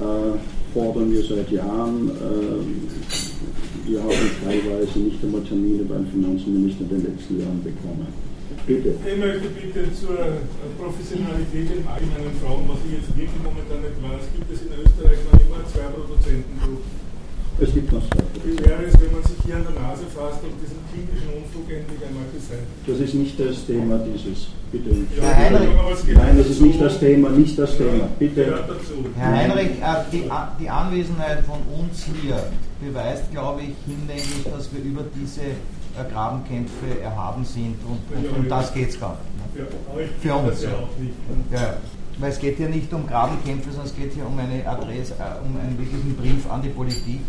Äh, 0.00 0.38
fordern 0.72 1.12
wir 1.12 1.22
seit 1.22 1.50
Jahren. 1.50 2.08
Äh, 2.08 3.90
wir 3.90 4.02
haben 4.02 4.30
teilweise 4.42 4.98
nicht 4.98 5.22
einmal 5.22 5.42
Termine 5.42 5.82
beim 5.84 6.06
Finanzminister 6.06 6.84
in 6.84 6.88
den 6.88 7.04
letzten 7.04 7.38
Jahren 7.38 7.62
bekommen. 7.62 8.29
Bitte. 8.66 8.94
Ich 9.06 9.16
möchte 9.18 9.48
bitte 9.50 9.92
zur 9.94 10.18
Professionalität 10.78 11.70
im 11.70 11.86
Allgemeinen 11.86 12.34
fragen, 12.42 12.66
was 12.68 12.80
ich 12.86 12.98
jetzt 12.98 13.10
wirklich 13.16 13.42
momentan 13.42 13.80
nicht 13.82 13.98
weiß. 14.02 14.24
Gibt 14.34 14.50
es 14.50 14.60
in 14.66 14.72
Österreich 14.74 15.18
noch 15.30 15.38
immer 15.40 15.62
zwei 15.70 15.86
Produzentengruppen? 15.90 17.00
Es 17.60 17.74
gibt 17.74 17.92
noch 17.92 18.00
zwei. 18.08 18.24
Wie 18.44 18.58
wäre 18.58 18.84
es, 18.88 18.94
wenn 19.00 19.12
man 19.12 19.22
sich 19.22 19.36
hier 19.44 19.56
an 19.56 19.64
der 19.68 19.82
Nase 19.82 20.04
fasst 20.08 20.40
und 20.42 20.56
diesen 20.62 20.80
kindischen 20.88 21.28
Unfug 21.36 21.68
endlich 21.68 22.00
einmal 22.00 22.24
beseitigt? 22.32 22.72
Das 22.86 22.98
ist 22.98 23.14
nicht 23.14 23.38
das 23.38 23.66
Thema 23.66 23.98
dieses. 23.98 24.48
Bitte. 24.72 24.90
Ja, 25.16 25.28
Herr 25.28 25.60
Heinrich. 25.60 26.14
Nein, 26.14 26.38
das 26.38 26.46
ist 26.46 26.60
nicht 26.62 26.80
das 26.80 26.98
Thema, 27.00 27.28
nicht 27.30 27.58
das 27.58 27.76
Thema. 27.76 28.08
Bitte. 28.18 28.64
Herr 29.16 29.32
Heinrich, 29.36 29.72
äh, 29.82 30.04
die, 30.12 30.24
die 30.60 30.70
Anwesenheit 30.70 31.44
von 31.44 31.60
uns 31.78 32.06
hier 32.06 32.38
beweist, 32.80 33.30
glaube 33.30 33.60
ich, 33.62 33.74
hinlänglich, 33.84 34.44
dass 34.44 34.72
wir 34.72 34.82
über 34.82 35.04
diese 35.14 35.42
äh, 35.42 35.54
Grabenkämpfe 36.04 37.00
erhaben 37.02 37.44
sind 37.44 37.76
und, 37.84 38.16
und 38.16 38.38
um 38.38 38.48
das 38.48 38.72
geht 38.72 38.90
es 38.90 39.00
gar 39.00 39.16
nicht. 39.18 39.56
Ne? 39.56 40.08
Für 40.20 40.34
uns. 40.34 40.62
Ja. 40.62 41.74
Weil 42.18 42.30
es 42.30 42.38
geht 42.38 42.58
hier 42.58 42.68
nicht 42.68 42.92
um 42.92 43.06
Grabenkämpfe, 43.06 43.70
sondern 43.70 43.86
es 43.86 43.96
geht 43.96 44.12
hier 44.12 44.26
um 44.26 44.38
eine 44.38 44.66
Adresse, 44.66 45.14
äh, 45.14 45.44
um 45.44 45.56
einen 45.58 45.78
wirklichen 45.78 46.16
Brief 46.16 46.50
an 46.50 46.60
die 46.60 46.68
Politik, 46.68 47.20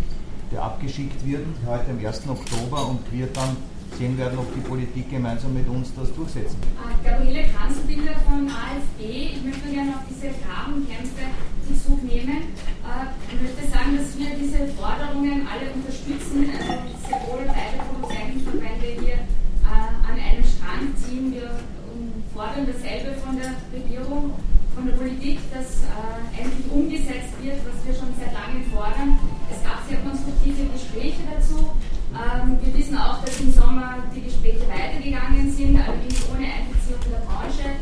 der 0.52 0.64
abgeschickt 0.64 1.26
wird, 1.26 1.46
heute 1.66 1.92
am 1.92 2.06
1. 2.06 2.28
Oktober 2.28 2.88
und 2.90 3.00
wir 3.12 3.28
dann 3.28 3.56
sehen 3.98 4.18
werden, 4.18 4.38
ob 4.40 4.54
die 4.54 4.62
Politik 4.62 5.10
gemeinsam 5.10 5.54
mit 5.54 5.68
uns 5.68 5.94
das 5.96 6.14
durchsetzen. 6.14 6.58
Uh, 6.76 6.92
Gabriele 7.04 7.46
Kranzbilder 7.54 8.16
von 8.28 8.48
AfD. 8.48 9.36
Ich 9.36 9.44
möchte 9.44 9.70
gerne 9.70 9.92
auf 9.92 10.04
diese 10.10 10.32
Grabenkämpfe 10.44 11.24
Bezug 11.68 12.04
nehmen. 12.04 12.52
Uh, 12.84 13.08
ich 13.32 13.42
möchte 13.42 13.72
sagen, 13.72 13.98
dass 13.98 14.18
wir 14.18 14.36
diese 14.36 14.68
Forderungen 14.76 15.48
alle 15.48 15.72
unterstützen. 15.72 16.52
Also 16.52 16.91
Wir 21.42 21.50
fordern 22.36 22.68
dasselbe 22.68 23.18
von 23.18 23.36
der 23.36 23.58
Regierung, 23.74 24.34
von 24.76 24.86
der 24.86 24.94
Politik, 24.94 25.40
dass 25.52 25.82
endlich 26.38 26.72
umgesetzt 26.72 27.34
wird, 27.42 27.58
was 27.66 27.82
wir 27.82 27.96
schon 27.98 28.14
seit 28.14 28.30
langem 28.30 28.64
fordern. 28.70 29.18
Es 29.50 29.64
gab 29.66 29.82
sehr 29.90 29.98
konstruktive 30.06 30.70
Gespräche 30.70 31.26
dazu. 31.34 31.74
Ähm, 32.14 32.60
wir 32.62 32.78
wissen 32.78 32.96
auch, 32.96 33.26
dass 33.26 33.40
im 33.42 33.52
Sommer 33.52 34.04
die 34.16 34.22
Gespräche 34.22 34.62
weitergegangen 34.70 35.52
sind, 35.52 35.82
allerdings 35.82 36.30
ohne 36.30 36.46
Einbeziehung 36.46 37.02
der 37.10 37.26
Branche. 37.26 37.74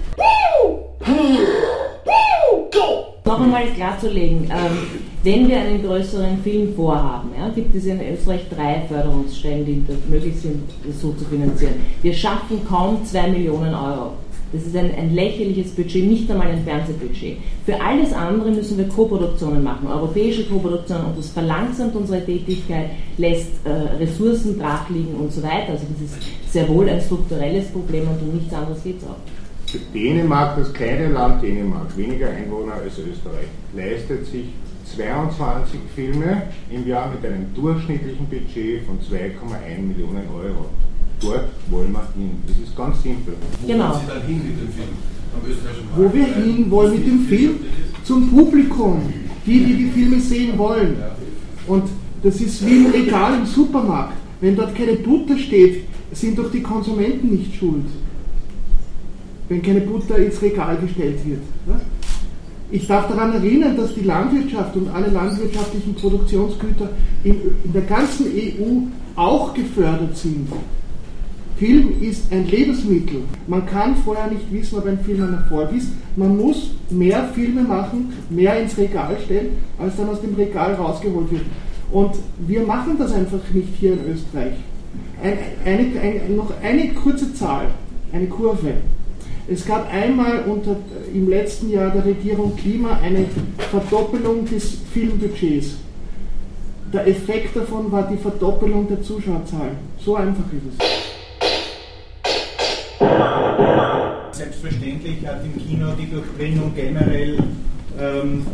Noch 3.25 3.41
einmal 3.41 3.67
klarzulegen, 3.73 4.49
ähm, 4.49 4.87
Wenn 5.21 5.49
wir 5.49 5.59
einen 5.59 5.83
größeren 5.83 6.37
Film 6.43 6.73
vorhaben, 6.75 7.31
ja, 7.37 7.49
gibt 7.49 7.75
es 7.75 7.85
in 7.85 7.99
Österreich 7.99 8.41
drei 8.49 8.85
Förderungsstellen, 8.87 9.65
die 9.65 9.83
möglich 10.09 10.35
sind, 10.37 10.63
das 10.87 11.01
so 11.01 11.11
zu 11.11 11.25
finanzieren. 11.25 11.73
Wir 12.01 12.13
schaffen 12.13 12.61
kaum 12.65 13.03
zwei 13.03 13.27
Millionen 13.27 13.73
Euro. 13.73 14.13
Das 14.53 14.63
ist 14.63 14.75
ein, 14.77 14.95
ein, 14.95 15.13
lächerliches 15.13 15.71
Budget, 15.71 16.07
nicht 16.07 16.31
einmal 16.31 16.47
ein 16.47 16.63
Fernsehbudget. 16.63 17.37
Für 17.65 17.79
alles 17.81 18.13
andere 18.13 18.49
müssen 18.49 18.77
wir 18.77 18.87
Koproduktionen 18.87 19.61
machen, 19.61 19.87
europäische 19.87 20.45
Koproduktionen 20.45 21.07
und 21.07 21.17
das 21.17 21.29
verlangsamt 21.29 21.95
unsere 21.95 22.25
Tätigkeit, 22.25 22.89
lässt 23.17 23.51
äh, 23.65 23.69
Ressourcen 24.01 24.57
brachliegen 24.57 25.15
und 25.15 25.33
so 25.33 25.43
weiter. 25.43 25.73
Also 25.73 25.85
das 25.91 26.11
ist 26.11 26.51
sehr 26.51 26.67
wohl 26.69 26.87
ein 26.89 27.01
strukturelles 27.01 27.67
Problem 27.67 28.07
und 28.07 28.21
um 28.21 28.35
nichts 28.37 28.53
anderes 28.53 28.81
geht 28.83 28.97
es 28.97 29.03
auch. 29.03 29.17
Dänemark, 29.93 30.57
das 30.57 30.73
kleine 30.73 31.09
Land 31.09 31.43
Dänemark, 31.43 31.95
weniger 31.95 32.29
Einwohner 32.29 32.73
als 32.73 32.97
Österreich, 32.97 33.45
leistet 33.75 34.25
sich 34.25 34.45
22 34.95 35.79
Filme 35.95 36.43
im 36.71 36.87
Jahr 36.87 37.11
mit 37.11 37.25
einem 37.25 37.53
durchschnittlichen 37.53 38.25
Budget 38.27 38.83
von 38.85 38.99
2,1 38.99 39.81
Millionen 39.81 40.27
Euro. 40.33 40.65
Dort 41.21 41.45
wollen 41.69 41.91
wir 41.91 42.07
hin. 42.15 42.31
Das 42.47 42.57
ist 42.57 42.75
ganz 42.75 43.01
simpel. 43.03 43.35
Wo 43.61 43.67
genau. 43.67 43.89
wollen 43.89 43.99
Sie 43.99 44.07
dann 44.07 44.21
hin 44.23 44.37
mit 44.37 44.61
dem 44.61 44.69
Film? 44.69 44.89
Wo 45.95 46.13
wir 46.13 46.25
hin 46.25 46.71
wollen 46.71 46.91
mit 46.93 47.05
dem 47.05 47.25
Film? 47.25 47.55
Zum 48.03 48.29
Publikum. 48.29 49.01
Die, 49.45 49.65
die 49.65 49.73
die 49.75 49.89
Filme 49.89 50.19
sehen 50.19 50.57
wollen. 50.57 50.97
Und 51.67 51.83
das 52.23 52.41
ist 52.41 52.65
wie 52.65 52.85
ein 52.85 52.91
Regal 52.91 53.39
im 53.39 53.45
Supermarkt. 53.45 54.13
Wenn 54.41 54.55
dort 54.55 54.75
keine 54.75 54.93
Butter 54.93 55.37
steht, 55.37 55.83
sind 56.11 56.37
doch 56.37 56.51
die 56.51 56.61
Konsumenten 56.61 57.29
nicht 57.29 57.55
schuld. 57.55 57.85
Wenn 59.47 59.61
keine 59.61 59.81
Butter 59.81 60.17
ins 60.17 60.41
Regal 60.41 60.77
gestellt 60.77 61.19
wird. 61.25 61.41
Ich 62.71 62.85
darf 62.87 63.07
daran 63.07 63.33
erinnern, 63.33 63.75
dass 63.75 63.95
die 63.95 64.01
Landwirtschaft 64.03 64.75
und 64.75 64.89
alle 64.89 65.07
landwirtschaftlichen 65.07 65.95
Produktionsgüter 65.95 66.89
in, 67.23 67.35
in 67.63 67.73
der 67.73 67.81
ganzen 67.81 68.27
EU 68.27 68.87
auch 69.15 69.53
gefördert 69.53 70.15
sind. 70.15 70.47
Film 71.57 72.01
ist 72.01 72.31
ein 72.31 72.47
Lebensmittel. 72.47 73.23
Man 73.47 73.65
kann 73.65 73.95
vorher 73.97 74.27
nicht 74.27 74.51
wissen, 74.51 74.77
ob 74.77 74.85
ein 74.85 74.99
Film 74.99 75.23
ein 75.23 75.33
Erfolg 75.33 75.73
ist. 75.75 75.89
Man 76.15 76.37
muss 76.37 76.71
mehr 76.89 77.27
Filme 77.33 77.63
machen, 77.63 78.13
mehr 78.29 78.61
ins 78.61 78.77
Regal 78.77 79.17
stellen, 79.25 79.49
als 79.77 79.97
dann 79.97 80.07
aus 80.07 80.21
dem 80.21 80.35
Regal 80.35 80.75
rausgeholt 80.75 81.31
wird. 81.31 81.41
Und 81.91 82.11
wir 82.47 82.61
machen 82.61 82.95
das 82.97 83.11
einfach 83.11 83.39
nicht 83.51 83.69
hier 83.79 83.93
in 83.93 84.13
Österreich. 84.13 84.53
Ein, 85.21 85.37
eine, 85.65 85.99
ein, 85.99 86.35
noch 86.35 86.51
eine 86.61 86.93
kurze 86.93 87.33
Zahl, 87.33 87.65
eine 88.13 88.27
Kurve. 88.27 88.75
Es 89.51 89.65
gab 89.65 89.91
einmal 89.91 90.43
unter, 90.43 90.75
im 91.11 91.27
letzten 91.27 91.71
Jahr 91.71 91.89
der 91.89 92.05
Regierung 92.05 92.55
Klima 92.55 92.99
eine 93.01 93.25
Verdoppelung 93.71 94.45
des 94.45 94.77
Filmbudgets. 94.93 95.77
Der 96.93 97.07
Effekt 97.07 97.55
davon 97.55 97.91
war 97.91 98.07
die 98.07 98.17
Verdoppelung 98.17 98.87
der 98.87 99.01
Zuschauerzahlen. 99.01 99.77
So 99.97 100.15
einfach 100.15 100.43
ist 100.53 100.61
es. 100.69 100.77
Selbstverständlich 104.37 105.25
hat 105.25 105.43
im 105.43 105.57
Kino 105.57 105.87
die 105.99 106.11
Durchdringung 106.11 106.71
generell 106.75 107.39
ähm, 107.99 108.45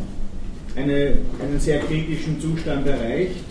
eine, 0.75 1.17
einen 1.41 1.60
sehr 1.60 1.79
kritischen 1.79 2.39
Zustand 2.39 2.88
erreicht. 2.88 3.44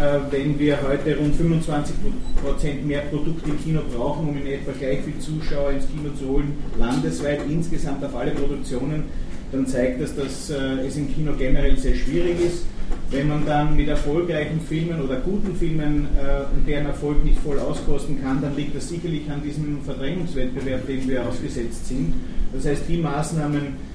Äh, 0.00 0.18
wenn 0.30 0.58
wir 0.58 0.78
heute 0.82 1.16
rund 1.16 1.34
25% 1.34 2.82
mehr 2.84 3.02
Produkte 3.02 3.50
im 3.50 3.62
Kino 3.62 3.80
brauchen, 3.94 4.28
um 4.30 4.36
in 4.38 4.46
etwa 4.46 4.72
gleich 4.72 5.00
viel 5.02 5.18
Zuschauer 5.18 5.72
ins 5.72 5.86
Kino 5.86 6.10
zu 6.18 6.28
holen, 6.28 6.54
landesweit 6.78 7.40
insgesamt 7.48 8.04
auf 8.04 8.14
alle 8.16 8.30
Produktionen, 8.30 9.04
dann 9.52 9.66
zeigt 9.66 10.00
das, 10.00 10.16
dass 10.16 10.50
äh, 10.50 10.86
es 10.86 10.96
im 10.96 11.14
Kino 11.14 11.32
generell 11.38 11.76
sehr 11.76 11.94
schwierig 11.94 12.40
ist. 12.40 12.64
Wenn 13.10 13.28
man 13.28 13.44
dann 13.44 13.76
mit 13.76 13.88
erfolgreichen 13.88 14.60
Filmen 14.60 15.02
oder 15.02 15.16
guten 15.16 15.54
Filmen 15.54 16.08
äh, 16.16 16.56
und 16.56 16.66
deren 16.66 16.86
Erfolg 16.86 17.22
nicht 17.22 17.38
voll 17.40 17.58
auskosten 17.58 18.22
kann, 18.22 18.40
dann 18.40 18.56
liegt 18.56 18.74
das 18.74 18.88
sicherlich 18.88 19.30
an 19.30 19.42
diesem 19.42 19.82
Verdrängungswettbewerb, 19.84 20.86
dem 20.86 21.06
wir 21.06 21.26
ausgesetzt 21.26 21.88
sind. 21.88 22.14
Das 22.54 22.64
heißt, 22.64 22.84
die 22.88 22.96
Maßnahmen, 22.96 23.91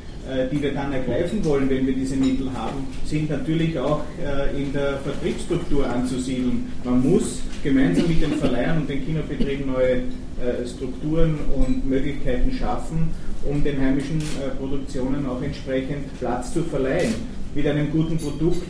die 0.51 0.61
wir 0.61 0.73
dann 0.73 0.91
ergreifen 0.91 1.43
wollen, 1.45 1.69
wenn 1.69 1.87
wir 1.87 1.93
diese 1.93 2.15
Mittel 2.17 2.51
haben, 2.53 2.85
sind 3.05 3.29
natürlich 3.29 3.79
auch 3.79 4.01
äh, 4.21 4.61
in 4.61 4.73
der 4.73 4.97
Vertriebsstruktur 4.97 5.89
anzusiedeln. 5.89 6.71
Man 6.83 7.01
muss 7.01 7.41
gemeinsam 7.63 8.07
mit 8.07 8.21
den 8.21 8.33
Verleihern 8.33 8.79
und 8.79 8.89
den 8.89 9.05
Kinobetrieben 9.05 9.67
neue 9.67 9.95
äh, 9.95 10.67
Strukturen 10.67 11.39
und 11.55 11.87
Möglichkeiten 11.89 12.51
schaffen, 12.51 13.09
um 13.49 13.63
den 13.63 13.79
heimischen 13.79 14.21
Produktionen 14.59 15.25
auch 15.25 15.41
entsprechend 15.41 16.19
Platz 16.19 16.53
zu 16.53 16.63
verleihen. 16.63 17.13
Mit 17.55 17.65
einem 17.65 17.89
guten 17.91 18.17
Produkt 18.17 18.63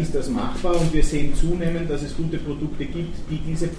ist 0.00 0.14
das 0.14 0.28
machbar 0.28 0.80
und 0.80 0.92
wir 0.94 1.02
sehen 1.02 1.34
zunehmend, 1.34 1.90
dass 1.90 2.02
es 2.02 2.16
gute 2.16 2.36
Produkte 2.38 2.84
gibt, 2.84 3.16
die 3.30 3.38
diese 3.38 3.70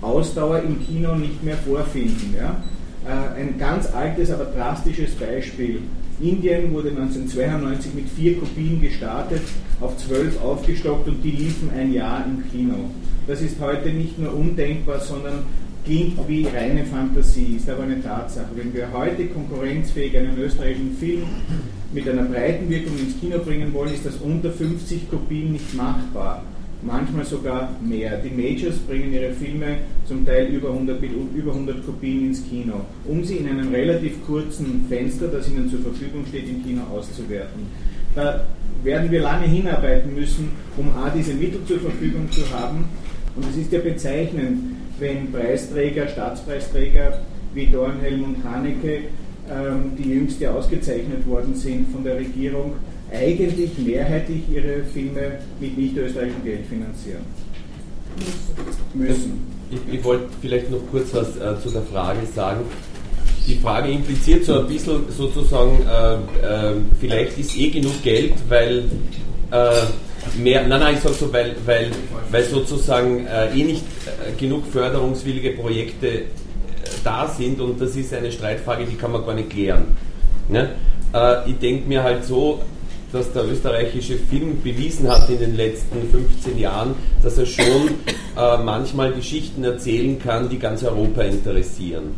Ausdauer 0.00 0.60
im 0.60 0.84
Kino 0.84 1.14
nicht 1.14 1.44
mehr 1.44 1.56
vorfinden. 1.58 2.34
Ein 3.06 3.54
ganz 3.58 3.86
altes, 3.94 4.30
aber 4.32 4.46
drastisches 4.46 5.12
Beispiel 5.14 5.82
Indien 6.20 6.72
wurde 6.72 6.90
1992 6.90 7.94
mit 7.94 8.08
vier 8.08 8.38
Kopien 8.38 8.80
gestartet, 8.80 9.42
auf 9.80 9.96
zwölf 9.98 10.40
aufgestockt 10.42 11.06
und 11.06 11.22
die 11.22 11.30
liefen 11.30 11.70
ein 11.76 11.92
Jahr 11.92 12.24
im 12.26 12.42
Kino. 12.50 12.90
Das 13.26 13.40
ist 13.40 13.60
heute 13.60 13.90
nicht 13.90 14.18
nur 14.18 14.34
undenkbar, 14.34 15.00
sondern 15.00 15.44
klingt 15.84 16.16
wie 16.28 16.46
reine 16.46 16.84
Fantasie, 16.84 17.56
ist 17.56 17.70
aber 17.70 17.84
eine 17.84 18.02
Tatsache. 18.02 18.48
Wenn 18.56 18.74
wir 18.74 18.88
heute 18.92 19.26
konkurrenzfähig 19.26 20.16
einen 20.16 20.36
österreichischen 20.38 20.96
Film 20.98 21.22
mit 21.92 22.08
einer 22.08 22.24
breiten 22.24 22.68
Wirkung 22.68 22.98
ins 22.98 23.18
Kino 23.20 23.38
bringen 23.38 23.72
wollen, 23.72 23.94
ist 23.94 24.04
das 24.04 24.16
unter 24.16 24.50
50 24.50 25.08
Kopien 25.08 25.52
nicht 25.52 25.74
machbar 25.74 26.42
manchmal 26.82 27.24
sogar 27.24 27.70
mehr. 27.80 28.18
Die 28.18 28.30
Majors 28.30 28.76
bringen 28.78 29.12
ihre 29.12 29.32
Filme 29.32 29.78
zum 30.06 30.24
Teil 30.24 30.46
über 30.46 30.68
100, 30.68 31.00
über 31.34 31.52
100 31.52 31.84
Kopien 31.84 32.26
ins 32.26 32.48
Kino, 32.48 32.80
um 33.04 33.24
sie 33.24 33.36
in 33.36 33.48
einem 33.48 33.72
relativ 33.72 34.24
kurzen 34.26 34.84
Fenster, 34.88 35.28
das 35.28 35.48
ihnen 35.48 35.68
zur 35.70 35.80
Verfügung 35.80 36.24
steht, 36.26 36.48
im 36.48 36.64
Kino 36.64 36.82
auszuwerten. 36.92 37.66
Da 38.14 38.46
werden 38.82 39.10
wir 39.10 39.20
lange 39.20 39.46
hinarbeiten 39.46 40.14
müssen, 40.14 40.50
um 40.76 40.88
A, 40.96 41.10
diese 41.10 41.34
Mittel 41.34 41.64
zur 41.66 41.80
Verfügung 41.80 42.30
zu 42.30 42.42
haben. 42.52 42.84
Und 43.36 43.44
es 43.50 43.56
ist 43.56 43.72
ja 43.72 43.80
bezeichnend, 43.80 44.76
wenn 44.98 45.30
Preisträger, 45.32 46.08
Staatspreisträger 46.08 47.20
wie 47.54 47.66
Dornhelm 47.66 48.24
und 48.24 48.44
Haneke, 48.44 49.02
ähm, 49.50 49.92
die 49.96 50.10
jüngst 50.10 50.40
ja 50.40 50.52
ausgezeichnet 50.52 51.26
worden 51.26 51.54
sind 51.54 51.90
von 51.92 52.04
der 52.04 52.16
Regierung, 52.16 52.74
eigentlich 53.12 53.70
mehrheitlich 53.78 54.42
ihre 54.52 54.84
Filme 54.84 55.38
mit 55.60 55.78
nicht 55.78 55.96
österreichischem 55.96 56.44
Geld 56.44 56.66
finanzieren. 56.66 57.22
Müssen. 58.94 59.46
Ich, 59.70 59.94
ich 59.94 60.04
wollte 60.04 60.26
vielleicht 60.40 60.70
noch 60.70 60.80
kurz 60.90 61.14
was 61.14 61.36
äh, 61.36 61.60
zu 61.62 61.70
der 61.70 61.82
Frage 61.82 62.26
sagen. 62.34 62.60
Die 63.46 63.56
Frage 63.56 63.90
impliziert 63.90 64.44
so 64.44 64.60
ein 64.60 64.66
bisschen 64.66 65.04
sozusagen, 65.10 65.80
äh, 65.86 66.14
äh, 66.14 66.74
vielleicht 67.00 67.38
ist 67.38 67.56
eh 67.56 67.70
genug 67.70 68.02
Geld, 68.02 68.34
weil 68.48 68.84
äh, 69.50 70.38
mehr, 70.38 70.66
nein, 70.66 70.80
nein, 70.80 70.94
ich 70.94 71.00
sage 71.00 71.14
so, 71.14 71.32
weil, 71.32 71.56
weil, 71.64 71.90
weil 72.30 72.44
sozusagen 72.44 73.26
äh, 73.26 73.58
eh 73.58 73.64
nicht 73.64 73.82
äh, 74.06 74.38
genug 74.38 74.66
förderungswillige 74.66 75.52
Projekte 75.52 76.22
da 77.04 77.28
sind 77.28 77.60
und 77.60 77.80
das 77.80 77.96
ist 77.96 78.12
eine 78.12 78.30
Streitfrage, 78.32 78.84
die 78.84 78.96
kann 78.96 79.12
man 79.12 79.24
gar 79.24 79.34
nicht 79.34 79.50
klären. 79.50 79.96
Ne? 80.48 80.70
ich 81.46 81.56
denke 81.56 81.88
mir 81.88 82.02
halt 82.02 82.24
so, 82.24 82.60
dass 83.12 83.32
der 83.32 83.48
österreichische 83.48 84.16
Film 84.16 84.60
bewiesen 84.62 85.08
hat 85.08 85.28
in 85.30 85.38
den 85.38 85.56
letzten 85.56 86.08
15 86.10 86.58
Jahren, 86.58 86.94
dass 87.22 87.38
er 87.38 87.46
schon 87.46 87.64
äh, 88.36 88.58
manchmal 88.62 89.12
Geschichten 89.12 89.64
erzählen 89.64 90.18
kann, 90.18 90.48
die 90.48 90.58
ganz 90.58 90.82
Europa 90.82 91.22
interessieren. 91.22 92.14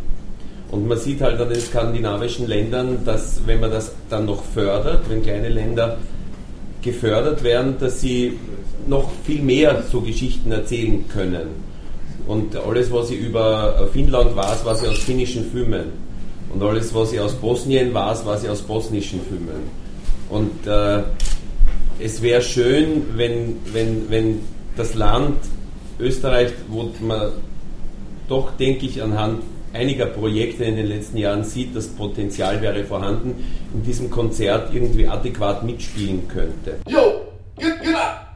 Und 0.70 0.86
man 0.86 0.98
sieht 0.98 1.20
halt 1.20 1.40
an 1.40 1.48
den 1.48 1.60
skandinavischen 1.60 2.46
Ländern, 2.46 2.98
dass 3.04 3.40
wenn 3.46 3.60
man 3.60 3.70
das 3.70 3.92
dann 4.08 4.26
noch 4.26 4.44
fördert, 4.44 5.08
wenn 5.08 5.22
kleine 5.22 5.48
Länder 5.48 5.98
gefördert 6.82 7.42
werden, 7.42 7.76
dass 7.78 8.00
sie 8.00 8.38
noch 8.86 9.10
viel 9.24 9.42
mehr 9.42 9.82
so 9.90 10.00
Geschichten 10.00 10.52
erzählen 10.52 11.06
können. 11.08 11.70
Und 12.26 12.56
alles, 12.56 12.92
was 12.92 13.10
ich 13.10 13.18
über 13.18 13.88
Finnland 13.92 14.36
weiß, 14.36 14.64
weiß 14.64 14.82
ich 14.82 14.88
aus 14.88 14.98
finnischen 14.98 15.50
Filmen. 15.50 15.86
Und 16.52 16.62
alles, 16.62 16.94
was 16.94 17.12
ich 17.12 17.20
aus 17.20 17.34
Bosnien 17.34 17.92
weiß, 17.92 18.24
weiß 18.24 18.44
ich 18.44 18.50
aus 18.50 18.62
bosnischen 18.62 19.20
Filmen. 19.28 19.79
Und 20.30 20.66
äh, 20.66 21.02
es 21.98 22.22
wäre 22.22 22.40
schön, 22.40 23.02
wenn, 23.16 23.56
wenn, 23.72 24.08
wenn 24.08 24.40
das 24.76 24.94
Land 24.94 25.36
Österreich, 25.98 26.52
wo 26.68 26.90
man 27.00 27.32
doch, 28.28 28.56
denke 28.56 28.86
ich, 28.86 29.02
anhand 29.02 29.42
einiger 29.72 30.06
Projekte 30.06 30.64
in 30.64 30.76
den 30.76 30.86
letzten 30.86 31.18
Jahren 31.18 31.44
sieht, 31.44 31.76
das 31.76 31.88
Potenzial 31.88 32.60
wäre 32.62 32.84
vorhanden, 32.84 33.44
in 33.74 33.82
diesem 33.82 34.10
Konzert 34.10 34.74
irgendwie 34.74 35.06
adäquat 35.06 35.62
mitspielen 35.64 36.26
könnte. 36.28 36.76
Jo, 36.88 37.22
get, 37.58 37.80
get 37.82 37.94
up, 37.94 38.26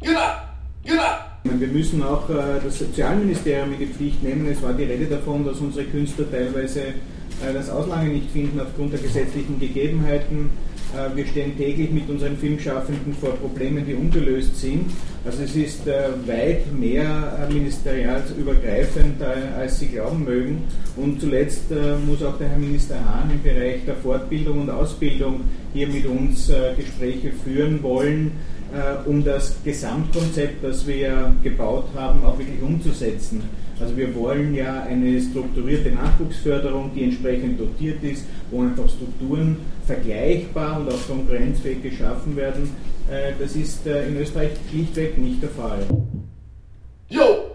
get 0.00 0.16
up, 0.16 0.56
get 0.84 0.98
up. 0.98 1.22
Wir 1.44 1.68
müssen 1.68 2.02
auch 2.02 2.28
äh, 2.28 2.60
das 2.62 2.80
Sozialministerium 2.80 3.72
in 3.72 3.78
die 3.78 3.86
Pflicht 3.86 4.22
nehmen. 4.22 4.48
Es 4.48 4.60
war 4.62 4.72
die 4.72 4.84
Rede 4.84 5.06
davon, 5.06 5.44
dass 5.44 5.58
unsere 5.58 5.86
Künstler 5.86 6.30
teilweise 6.30 6.80
äh, 6.80 7.52
das 7.54 7.70
Auslange 7.70 8.10
nicht 8.10 8.30
finden 8.30 8.60
aufgrund 8.60 8.92
der 8.92 9.00
gesetzlichen 9.00 9.58
Gegebenheiten. 9.58 10.50
Äh, 10.96 11.14
wir 11.14 11.26
stehen 11.26 11.56
täglich 11.56 11.90
mit 11.90 12.08
unseren 12.08 12.36
Filmschaffenden 12.36 13.14
vor 13.14 13.30
Problemen, 13.32 13.84
die 13.84 13.94
ungelöst 13.94 14.56
sind. 14.56 14.90
Also 15.24 15.42
es 15.42 15.54
ist 15.54 15.86
äh, 15.86 16.08
weit 16.26 16.72
mehr 16.72 17.48
ministerialübergreifend, 17.52 19.22
als 19.22 19.80
Sie 19.80 19.88
glauben 19.88 20.24
mögen. 20.24 20.64
Und 20.96 21.20
zuletzt 21.20 21.64
muss 22.06 22.22
auch 22.22 22.38
der 22.38 22.48
Herr 22.48 22.58
Minister 22.58 22.96
Hahn 23.04 23.30
im 23.30 23.42
Bereich 23.42 23.84
der 23.84 23.96
Fortbildung 23.96 24.62
und 24.62 24.70
Ausbildung 24.70 25.42
hier 25.74 25.88
mit 25.88 26.06
uns 26.06 26.50
Gespräche 26.76 27.32
führen 27.44 27.82
wollen 27.82 28.28
äh, 28.28 28.55
um 29.06 29.24
das 29.24 29.56
Gesamtkonzept, 29.64 30.62
das 30.62 30.86
wir 30.86 31.34
gebaut 31.42 31.86
haben, 31.94 32.24
auch 32.24 32.38
wirklich 32.38 32.60
umzusetzen. 32.60 33.42
Also 33.78 33.96
wir 33.96 34.14
wollen 34.14 34.54
ja 34.54 34.84
eine 34.84 35.20
strukturierte 35.20 35.90
Nachwuchsförderung, 35.90 36.90
die 36.94 37.04
entsprechend 37.04 37.60
dotiert 37.60 38.02
ist, 38.02 38.24
wo 38.50 38.62
einfach 38.62 38.88
Strukturen 38.88 39.58
vergleichbar 39.86 40.80
und 40.80 40.88
auch 40.88 41.06
konkurrenzfähig 41.06 41.82
geschaffen 41.82 42.36
werden. 42.36 42.70
Äh, 43.10 43.32
das 43.38 43.54
ist 43.54 43.86
äh, 43.86 44.08
in 44.08 44.16
Österreich 44.16 44.52
schlichtweg 44.70 45.18
nicht 45.18 45.42
der 45.42 45.50
Fall. 45.50 45.80
Yo! 47.08 47.45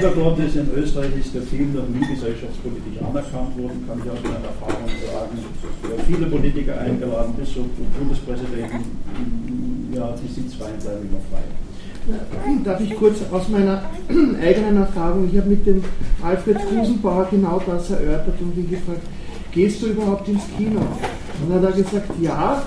Leider 0.00 0.14
Gottes 0.14 0.54
in 0.54 0.68
Österreich 0.76 1.10
ist 1.18 1.34
der 1.34 1.42
Film 1.42 1.74
noch 1.74 1.88
nie 1.88 2.06
gesellschaftspolitisch 2.06 3.02
anerkannt 3.02 3.58
worden, 3.58 3.82
kann 3.88 3.98
ich 3.98 4.08
aus 4.08 4.22
meiner 4.22 4.46
Erfahrung 4.46 4.86
sagen. 4.86 5.38
Wir 5.82 5.90
haben 5.90 6.06
viele 6.06 6.26
Politiker 6.26 6.78
eingeladen, 6.78 7.34
bis 7.36 7.52
zu 7.52 7.68
Bundespräsidenten, 7.98 9.90
ja, 9.92 10.14
die 10.22 10.32
Sitzreihen 10.32 10.78
bleiben 10.78 11.08
immer 11.10 11.18
frei. 11.28 12.62
Darf 12.64 12.80
ich 12.80 12.94
kurz 12.94 13.16
aus 13.32 13.48
meiner 13.48 13.90
eigenen 14.40 14.76
Erfahrung, 14.76 15.28
ich 15.32 15.36
habe 15.36 15.50
mit 15.50 15.66
dem 15.66 15.82
Alfred 16.22 16.58
Kusenbauer 16.68 17.26
genau 17.32 17.60
das 17.66 17.90
erörtert 17.90 18.40
und 18.40 18.56
ihn 18.56 18.70
gefragt, 18.70 19.02
gehst 19.50 19.82
du 19.82 19.86
überhaupt 19.86 20.28
ins 20.28 20.44
Kino? 20.56 20.78
Und 20.78 21.50
dann 21.50 21.60
hat 21.60 21.70
er 21.72 21.82
gesagt, 21.82 22.10
ja, 22.22 22.62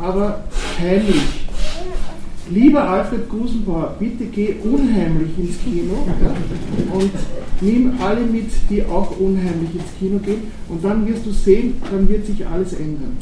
aber 0.00 0.44
heimlich. 0.80 1.41
Lieber 2.52 2.86
Alfred 2.86 3.30
Grusenbauer, 3.30 3.96
bitte 3.98 4.26
geh 4.26 4.56
unheimlich 4.62 5.30
ins 5.38 5.58
Kino 5.62 6.06
ja, 6.22 6.34
und 6.94 7.12
nimm 7.62 7.98
alle 7.98 8.20
mit, 8.20 8.50
die 8.68 8.84
auch 8.84 9.18
unheimlich 9.18 9.74
ins 9.74 9.98
Kino 9.98 10.18
gehen 10.18 10.52
und 10.68 10.84
dann 10.84 11.06
wirst 11.08 11.24
du 11.24 11.30
sehen, 11.30 11.80
dann 11.90 12.06
wird 12.08 12.26
sich 12.26 12.46
alles 12.46 12.74
ändern. 12.74 13.16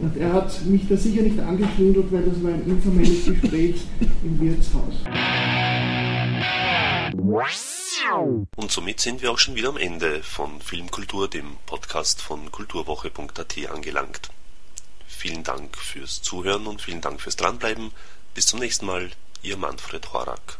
Und 0.00 0.16
er 0.16 0.32
hat 0.32 0.64
mich 0.64 0.88
da 0.88 0.96
sicher 0.96 1.20
nicht 1.20 1.38
angeschwindelt, 1.38 2.10
weil 2.10 2.22
das 2.22 2.42
war 2.42 2.52
ein 2.52 2.64
informelles 2.66 3.26
Gespräch 3.26 3.82
im 4.24 4.40
Wirtshaus. 4.40 4.94
Und 8.56 8.70
somit 8.70 9.00
sind 9.00 9.20
wir 9.20 9.32
auch 9.32 9.38
schon 9.38 9.54
wieder 9.54 9.68
am 9.68 9.76
Ende 9.76 10.22
von 10.22 10.62
Filmkultur, 10.62 11.28
dem 11.28 11.56
Podcast 11.66 12.22
von 12.22 12.50
kulturwoche.at 12.50 13.70
angelangt. 13.70 14.30
Vielen 15.06 15.42
Dank 15.42 15.76
fürs 15.76 16.22
Zuhören 16.22 16.66
und 16.66 16.80
vielen 16.80 17.02
Dank 17.02 17.20
fürs 17.20 17.36
Dranbleiben. 17.36 17.90
Bis 18.32 18.46
zum 18.46 18.60
nächsten 18.60 18.86
Mal, 18.86 19.10
Ihr 19.42 19.56
Manfred 19.56 20.12
Horak. 20.12 20.59